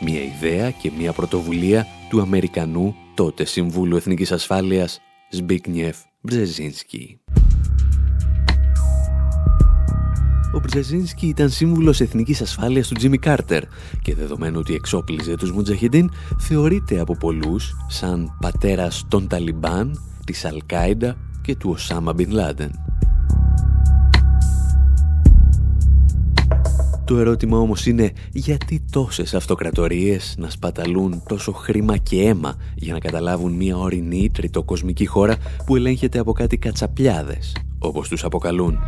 μια 0.00 0.22
ιδέα 0.22 0.70
και 0.70 0.90
μια 0.98 1.12
πρωτοβουλία 1.12 1.86
του 2.08 2.20
Αμερικανού 2.20 2.94
τότε 3.14 3.44
Συμβούλου 3.44 3.96
Εθνικής 3.96 4.32
Ασφάλειας 4.32 5.00
Ζμπίγκνιεφ 5.30 5.96
Μπρζεζίνσκι. 6.20 7.20
Ο 10.54 10.58
Μπρζεζίνσκι 10.58 11.26
ήταν 11.26 11.50
σύμβουλος 11.50 12.00
εθνικής 12.00 12.40
ασφάλειας 12.40 12.88
του 12.88 12.94
Τζίμι 12.94 13.18
Κάρτερ 13.18 13.62
και 14.02 14.14
δεδομένου 14.14 14.58
ότι 14.58 14.74
εξόπλιζε 14.74 15.36
τους 15.36 15.52
Μουτζαχεντίν 15.52 16.10
θεωρείται 16.38 17.00
από 17.00 17.16
πολλούς 17.16 17.74
σαν 17.88 18.36
πατέρας 18.40 19.04
των 19.08 19.28
Ταλιμπάν, 19.28 20.00
της 20.24 20.44
Αλκάιντα 20.44 21.16
και 21.42 21.56
του 21.56 21.70
Οσάμα 21.70 22.12
Μπιν 22.12 22.30
Λάντεν. 22.30 22.83
Το 27.04 27.18
ερώτημα 27.18 27.58
όμως 27.58 27.86
είναι 27.86 28.12
γιατί 28.32 28.84
τόσες 28.90 29.34
αυτοκρατορίες 29.34 30.34
να 30.38 30.50
σπαταλούν 30.50 31.22
τόσο 31.28 31.52
χρήμα 31.52 31.96
και 31.96 32.22
αίμα 32.22 32.54
για 32.74 32.92
να 32.92 32.98
καταλάβουν 32.98 33.52
μια 33.52 33.76
ορεινή 33.76 34.30
τριτοκοσμική 34.30 35.06
χώρα 35.06 35.36
που 35.66 35.76
ελέγχεται 35.76 36.18
από 36.18 36.32
κάτι 36.32 36.56
κατσαπλιάδες, 36.56 37.56
όπως 37.78 38.08
τους 38.08 38.24
αποκαλούν; 38.24 38.78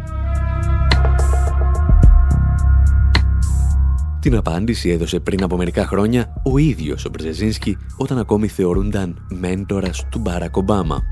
Την 4.21 4.37
απάντηση 4.37 4.89
έδωσε 4.89 5.21
πριν 5.21 5.43
από 5.43 5.57
μερικά 5.57 5.87
χρόνια 5.87 6.43
ο 6.45 6.59
ίδιος 6.59 7.05
ο 7.05 7.09
Μπρζεζίνσκι 7.09 7.77
όταν 7.97 8.19
ακόμη 8.19 8.49
θεωρούνταν 8.49 9.27
μέντορας 9.41 10.07
του 10.11 10.19
Μπάρακ 10.19 10.57
Ομπάμα. 10.57 11.03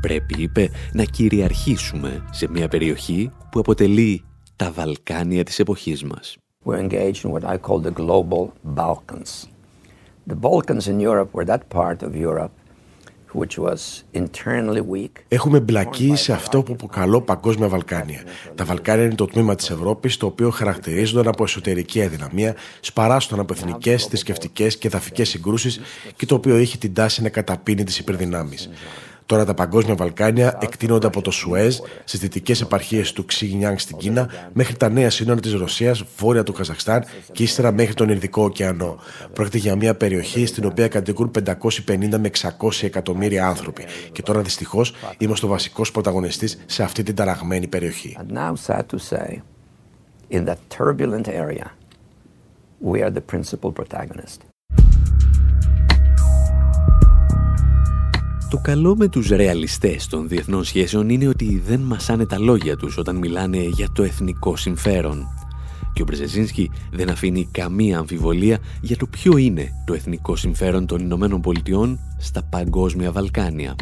Πρέπει, 0.00 0.42
είπε, 0.42 0.70
να 0.92 1.04
κυριαρχήσουμε 1.04 2.24
σε 2.30 2.48
μια 2.50 2.68
περιοχή 2.68 3.30
που 3.50 3.58
αποτελεί 3.58 4.24
τα 4.60 4.70
Βαλκάνια 4.70 5.44
της 5.44 5.58
εποχής 5.58 6.04
μας. 6.04 6.36
We're 6.64 6.88
engaged 6.88 7.24
in 7.24 7.30
what 7.32 7.44
I 7.44 7.56
call 7.58 7.80
the 7.80 7.92
global 7.92 8.52
Balkans. 8.76 9.48
The 10.30 10.38
Balkans 10.40 10.86
in 10.86 11.00
Europe 11.00 11.30
were 11.34 11.46
that 11.46 11.62
part 11.76 12.02
of 12.02 12.10
Europe 12.28 12.52
which 13.32 13.58
was 13.58 14.04
internally 14.12 14.82
weak. 14.90 15.10
Έχουμε 15.28 15.60
μπλακεί 15.60 16.16
σε 16.16 16.32
αυτό 16.32 16.62
που 16.62 16.72
αποκαλώ 16.72 17.20
Παγκόσμια 17.20 17.68
Βαλκάνια. 17.68 18.22
Τα 18.54 18.64
Βαλκάνια 18.64 19.04
είναι 19.04 19.14
το 19.14 19.26
τμήμα 19.26 19.54
της 19.54 19.70
Ευρώπης 19.70 20.16
το 20.16 20.26
οποίο 20.26 20.50
χαρακτηρίζονταν 20.50 21.28
από 21.28 21.44
εσωτερική 21.44 22.02
αδυναμία, 22.02 22.54
σπαράστον 22.80 23.40
από 23.40 23.52
εθνικές, 23.52 24.04
θρησκευτικές 24.04 24.78
και 24.78 24.86
εδαφικές 24.86 25.28
συγκρούσεις 25.28 25.80
και 26.16 26.26
το 26.26 26.34
οποίο 26.34 26.58
είχε 26.58 26.78
την 26.78 26.94
τάση 26.94 27.22
να 27.22 27.28
καταπίνει 27.28 27.84
τις 27.84 27.98
υπερδυνάμεις. 27.98 28.70
Τώρα 29.30 29.44
τα 29.44 29.54
παγκόσμια 29.54 29.94
Βαλκάνια 29.94 30.58
εκτείνονται 30.60 31.06
από 31.06 31.22
το 31.22 31.30
Σουέζ 31.30 31.78
στις 32.04 32.20
δυτικές 32.20 32.60
επαρχίες 32.60 33.12
του 33.12 33.24
Ξιγνιάνγκ 33.24 33.78
στην 33.78 33.96
Κίνα 33.96 34.28
μέχρι 34.52 34.76
τα 34.76 34.88
νέα 34.88 35.10
σύνορα 35.10 35.40
της 35.40 35.52
Ρωσίας, 35.52 36.04
βόρεια 36.16 36.42
του 36.42 36.52
Καζαχστάν 36.52 37.04
και 37.32 37.42
ύστερα 37.42 37.72
μέχρι 37.72 37.94
τον 37.94 38.08
Ινδικό 38.08 38.44
ωκεανό. 38.44 38.98
Πρόκειται 39.32 39.58
για 39.58 39.76
μια 39.76 39.94
περιοχή 39.94 40.46
στην 40.46 40.64
οποία 40.64 40.88
κατοικούν 40.88 41.30
550 41.44 42.18
με 42.18 42.30
600 42.58 42.82
εκατομμύρια 42.82 43.46
άνθρωποι. 43.46 43.84
Και 44.12 44.22
τώρα 44.22 44.40
δυστυχώς 44.40 44.94
είμαστε 45.18 45.46
ο 45.46 45.48
βασικός 45.48 45.90
πρωταγωνιστής 45.90 46.58
σε 46.66 46.82
αυτή 46.82 47.02
την 47.02 47.14
ταραγμένη 47.14 47.66
περιοχή. 47.66 48.16
we 52.92 53.02
are 53.02 53.10
the 53.18 53.26
principal 53.32 53.70
protagonist. 53.80 54.49
Το 58.50 58.58
καλό 58.62 58.96
με 58.96 59.08
τους 59.08 59.28
ρεαλιστές 59.28 60.06
των 60.06 60.28
διεθνών 60.28 60.64
σχέσεων 60.64 61.08
είναι 61.08 61.28
ότι 61.28 61.62
δεν 61.66 61.80
μασάνε 61.80 62.26
τα 62.26 62.38
λόγια 62.38 62.76
τους 62.76 62.96
όταν 62.96 63.16
μιλάνε 63.16 63.58
για 63.58 63.88
το 63.92 64.02
εθνικό 64.02 64.56
συμφέρον. 64.56 65.26
Και 65.92 66.02
ο 66.02 66.04
Μπρεζεζίνσκι 66.04 66.70
δεν 66.92 67.10
αφήνει 67.10 67.48
καμία 67.50 67.98
αμφιβολία 67.98 68.58
για 68.80 68.96
το 68.96 69.06
ποιο 69.06 69.36
είναι 69.36 69.70
το 69.86 69.94
εθνικό 69.94 70.36
συμφέρον 70.36 70.86
των 70.86 71.00
Ηνωμένων 71.00 71.40
Πολιτειών 71.40 71.98
στα 72.18 72.42
παγκόσμια 72.42 73.12
Βαλκάνια. 73.12 73.74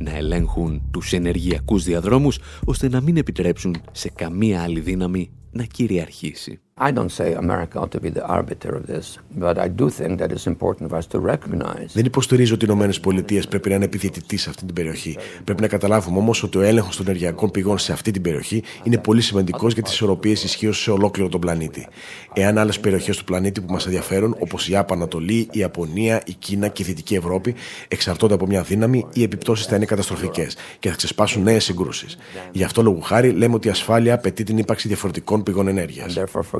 Να 0.00 0.16
ελέγχουν 0.16 0.82
τους 0.90 1.12
ενεργειακούς 1.12 1.84
διαδρόμους 1.84 2.38
ώστε 2.64 2.88
να 2.88 3.00
μην 3.00 3.16
επιτρέψουν 3.16 3.76
σε 3.92 4.10
καμία 4.14 4.62
άλλη 4.62 4.80
δύναμη 4.80 5.30
να 5.50 5.64
κυριαρχήσει. 5.64 6.60
I 6.80 6.92
don't 6.92 7.10
say 7.10 7.34
America 7.34 7.80
ought 7.80 7.90
to 7.90 8.00
be 8.00 8.10
the 8.10 8.24
arbiter 8.36 8.72
of 8.78 8.86
this, 8.86 9.18
but 9.44 9.58
I 9.58 9.68
do 9.80 9.90
think 9.90 10.20
that 10.20 10.30
it's 10.34 10.46
important 10.46 10.90
for 10.90 10.96
us 10.96 11.06
to 11.06 11.18
recognize. 11.20 11.92
Δεν 11.92 12.04
υποστηρίζω 12.04 12.54
ότι 12.54 12.64
οι 12.64 12.68
Ηνωμένες 12.70 13.00
Πολιτείες 13.00 13.48
πρέπει 13.48 13.68
να 13.68 13.74
είναι 13.74 13.84
επιθετητοί 13.84 14.36
σε 14.36 14.50
αυτή 14.50 14.64
την 14.64 14.74
περιοχή. 14.74 15.16
Πρέπει 15.44 15.60
να 15.60 15.68
καταλάβουμε 15.68 16.18
όμως 16.18 16.42
ότι 16.42 16.58
ο 16.58 16.60
έλεγχος 16.60 16.96
των 16.96 17.06
ενεργειακών 17.06 17.50
πηγών 17.50 17.78
σε 17.78 17.92
αυτή 17.92 18.10
την 18.10 18.22
περιοχή 18.22 18.62
είναι 18.82 18.98
πολύ 18.98 19.20
σημαντικός 19.20 19.72
για 19.72 19.82
τις 19.82 19.92
ισορροπίες 19.92 20.44
ισχύως 20.44 20.82
σε 20.82 20.90
ολόκληρο 20.90 21.28
τον 21.28 21.40
πλανήτη. 21.40 21.86
Εάν 22.32 22.58
άλλες 22.58 22.80
περιοχές 22.80 23.16
του 23.16 23.24
πλανήτη 23.24 23.60
που 23.60 23.72
μας 23.72 23.84
ενδιαφέρουν, 23.84 24.36
όπως 24.38 24.68
η 24.68 24.76
Απανατολή, 24.76 25.48
η 25.50 25.58
Ιαπωνία, 25.58 26.22
η 26.26 26.32
Κίνα 26.32 26.68
και 26.68 26.82
η 26.82 26.84
Δυτική 26.84 27.14
Ευρώπη, 27.14 27.54
εξαρτώνται 27.88 28.34
από 28.34 28.46
μια 28.46 28.62
δύναμη, 28.62 29.06
οι 29.12 29.22
επιπτώσεις 29.22 29.66
θα 29.66 29.76
είναι 29.76 29.84
καταστροφικές 29.84 30.56
και 30.78 30.88
θα 30.88 30.96
ξεσπάσουν 30.96 31.42
νέες 31.42 31.64
συγκρούσεις. 31.64 32.18
Γι' 32.52 32.64
αυτό 32.64 32.82
λόγου 32.82 33.00
χάρη 33.00 33.30
λέμε 33.30 33.54
ότι 33.54 33.68
η 33.68 33.70
ασφάλεια 33.70 34.14
απαιτεί 34.14 34.42
την 34.42 34.58
ύπαρξη 34.58 34.88
διαφορετικών 34.88 35.42
πηγών 35.42 35.68
ενέργειας 35.68 36.16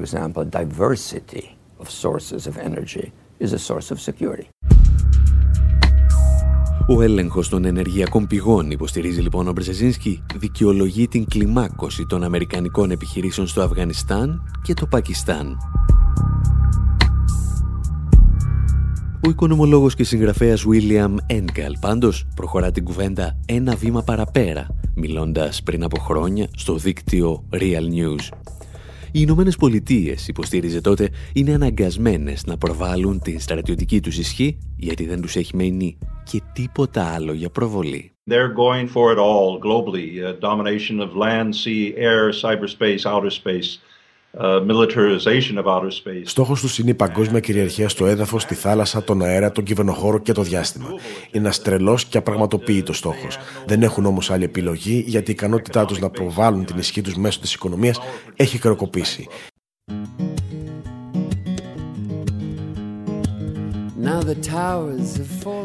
example, 0.09 0.44
diversity 0.61 1.44
of 1.82 1.86
sources 2.04 2.42
of 2.50 2.54
energy 2.68 3.06
is 3.44 3.52
a 3.52 3.59
source 3.59 3.90
of 3.90 3.98
security. 4.00 4.48
Ο 6.90 7.02
έλεγχος 7.02 7.48
των 7.48 7.64
ενεργειακών 7.64 8.26
πηγών, 8.26 8.70
υποστηρίζει 8.70 9.20
λοιπόν 9.20 9.48
ο 9.48 9.52
Μπρεζεζίνσκι, 9.52 10.22
δικαιολογεί 10.36 11.09
την 11.09 11.24
κλιμάκωση 11.24 12.06
των 12.06 12.24
αμερικανικών 12.24 12.90
επιχειρήσεων 12.90 13.46
στο 13.46 13.62
Αφγανιστάν 13.62 14.42
και 14.62 14.74
το 14.74 14.86
Πακιστάν. 14.86 15.56
Ο 19.26 19.30
οικονομολόγος 19.30 19.94
και 19.94 20.04
συγγραφέας 20.04 20.64
William 20.70 21.14
Engel 21.32 21.72
πάντως 21.80 22.26
προχωρά 22.36 22.70
την 22.70 22.84
κουβέντα 22.84 23.38
ένα 23.46 23.74
βήμα 23.74 24.02
παραπέρα, 24.02 24.66
μιλώντας 24.94 25.62
πριν 25.62 25.82
από 25.82 26.00
χρόνια 26.00 26.48
στο 26.56 26.74
δίκτυο 26.74 27.44
Real 27.52 27.88
News. 27.94 28.28
Οι 29.18 29.20
Ηνωμένες 29.24 29.56
Πολιτείες, 29.56 30.28
υποστήριζε 30.28 30.80
τότε, 30.80 31.08
είναι 31.32 31.54
αναγκασμένες 31.54 32.46
να 32.46 32.56
προβάλλουν 32.58 33.20
την 33.20 33.40
στρατιωτική 33.40 34.00
τους 34.00 34.18
ισχύ 34.18 34.58
γιατί 34.76 35.06
δεν 35.06 35.20
τους 35.20 35.36
έχει 35.36 35.56
μείνει 35.56 35.98
και 36.24 36.42
τίποτα 36.52 37.04
άλλο 37.14 37.32
για 37.32 37.50
προβολή. 37.50 38.12
They're 38.30 38.54
going 38.54 38.86
for 38.94 39.12
it 39.12 39.18
all 39.18 39.58
globally. 39.66 40.08
Uh, 40.20 40.32
domination 40.48 41.00
of 41.00 41.10
land, 41.16 41.54
sea, 41.54 41.94
air, 41.96 42.32
cyberspace, 42.42 43.02
outer 43.06 43.30
space. 43.30 43.68
Uh, 44.33 44.61
Στόχος 46.24 46.61
τους 46.61 46.79
είναι 46.79 46.91
η 46.91 46.95
παγκόσμια 46.95 47.41
κυριαρχία 47.41 47.89
στο 47.89 48.07
έδαφος, 48.07 48.43
στη 48.43 48.55
θάλασσα, 48.55 49.05
τον 49.05 49.22
αέρα, 49.22 49.53
τον 49.53 49.64
κυβερνοχώρο 49.64 50.18
και 50.18 50.33
το 50.33 50.43
διάστημα. 50.43 50.87
Είναι 51.33 51.47
ένα 51.47 51.55
τρελό 51.62 51.99
και 52.09 52.18
απραγματοποιητός 52.18 52.99
στόχος. 52.99 53.39
Δεν 53.66 53.83
έχουν 53.83 54.07
όμως 54.07 54.31
άλλη 54.31 54.45
επιλογή 54.45 55.05
γιατί 55.07 55.31
η 55.31 55.33
ικανότητά 55.33 55.85
τους 55.85 55.99
να 55.99 56.11
προβάλλουν 56.11 56.64
την 56.64 56.79
ισχύ 56.79 57.01
τους 57.01 57.16
μέσω 57.16 57.41
της 57.41 57.55
οικονομίας 57.55 58.01
έχει 58.37 58.59
κροκοπήσει. 58.59 59.29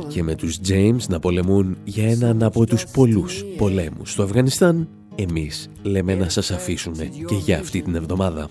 Και 0.07 0.23
με 0.23 0.35
τους 0.35 0.59
James 0.67 1.07
να 1.09 1.19
πολεμούν 1.19 1.77
για 1.83 2.09
έναν 2.09 2.43
από 2.43 2.65
τους 2.65 2.85
πολλούς 2.85 3.43
πολέμους 3.57 4.11
στο 4.11 4.23
Αφγανιστάν, 4.23 4.87
εμείς 5.15 5.69
λέμε 5.81 6.15
να 6.15 6.29
σας 6.29 6.51
αφήσουμε 6.51 7.05
και 7.05 7.35
για 7.35 7.59
αυτή 7.59 7.81
την 7.81 7.95
εβδομάδα. 7.95 8.49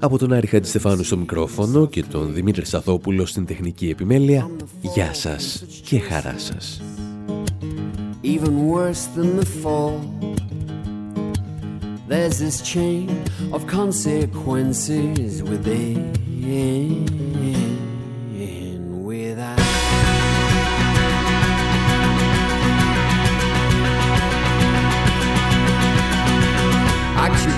Από 0.00 0.18
τον 0.18 0.32
Άρη 0.32 0.46
Χατζηστεφάνου 0.46 1.02
στο 1.02 1.16
μικρόφωνο 1.16 1.86
και 1.86 2.02
τον 2.02 2.34
Δημήτρη 2.34 2.66
Σαθόπουλο 2.66 3.26
στην 3.26 3.46
τεχνική 3.46 3.88
επιμέλεια, 3.88 4.50
γεια 4.80 5.14
σας 5.14 5.64
και 5.84 5.98
χαρά 5.98 6.34
σας. 6.38 6.82
Even 8.24 8.54
worse 8.72 9.04
than 9.16 9.30
the 9.40 9.48
fall 9.62 9.96
There's 12.12 12.38
this 12.38 12.60
chain 12.72 13.08
of 13.52 13.66
consequences 13.66 15.42
within 15.42 16.12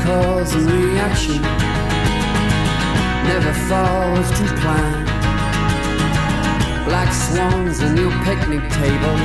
cause 0.05 0.55
and 0.55 0.70
reaction 0.70 1.40
never 3.30 3.55
falls 3.68 4.28
to 4.38 4.44
plan. 4.61 5.05
Black 6.84 7.11
swans 7.11 7.80
on 7.80 7.96
your 7.96 8.12
picnic 8.28 8.62
table, 8.80 9.16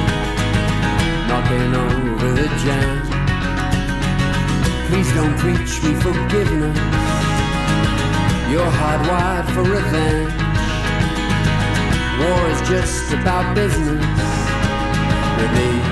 knocking 1.28 1.72
over 1.86 2.32
the 2.32 2.48
jam. 2.64 2.96
Please 4.88 5.12
don't 5.14 5.38
preach 5.38 5.84
me 5.84 5.94
forgiveness. 6.08 6.78
You're 8.50 8.74
hardwired 8.82 9.48
for 9.54 9.64
revenge. 9.78 10.34
War 12.22 12.42
is 12.54 12.62
just 12.70 13.12
about 13.12 13.54
business 13.54 14.06
with 15.38 15.52
me. 15.58 15.90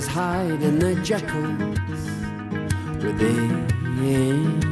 Hide 0.00 0.62
in 0.62 0.78
their 0.78 0.94
jackals 1.02 1.78
within. 3.02 4.71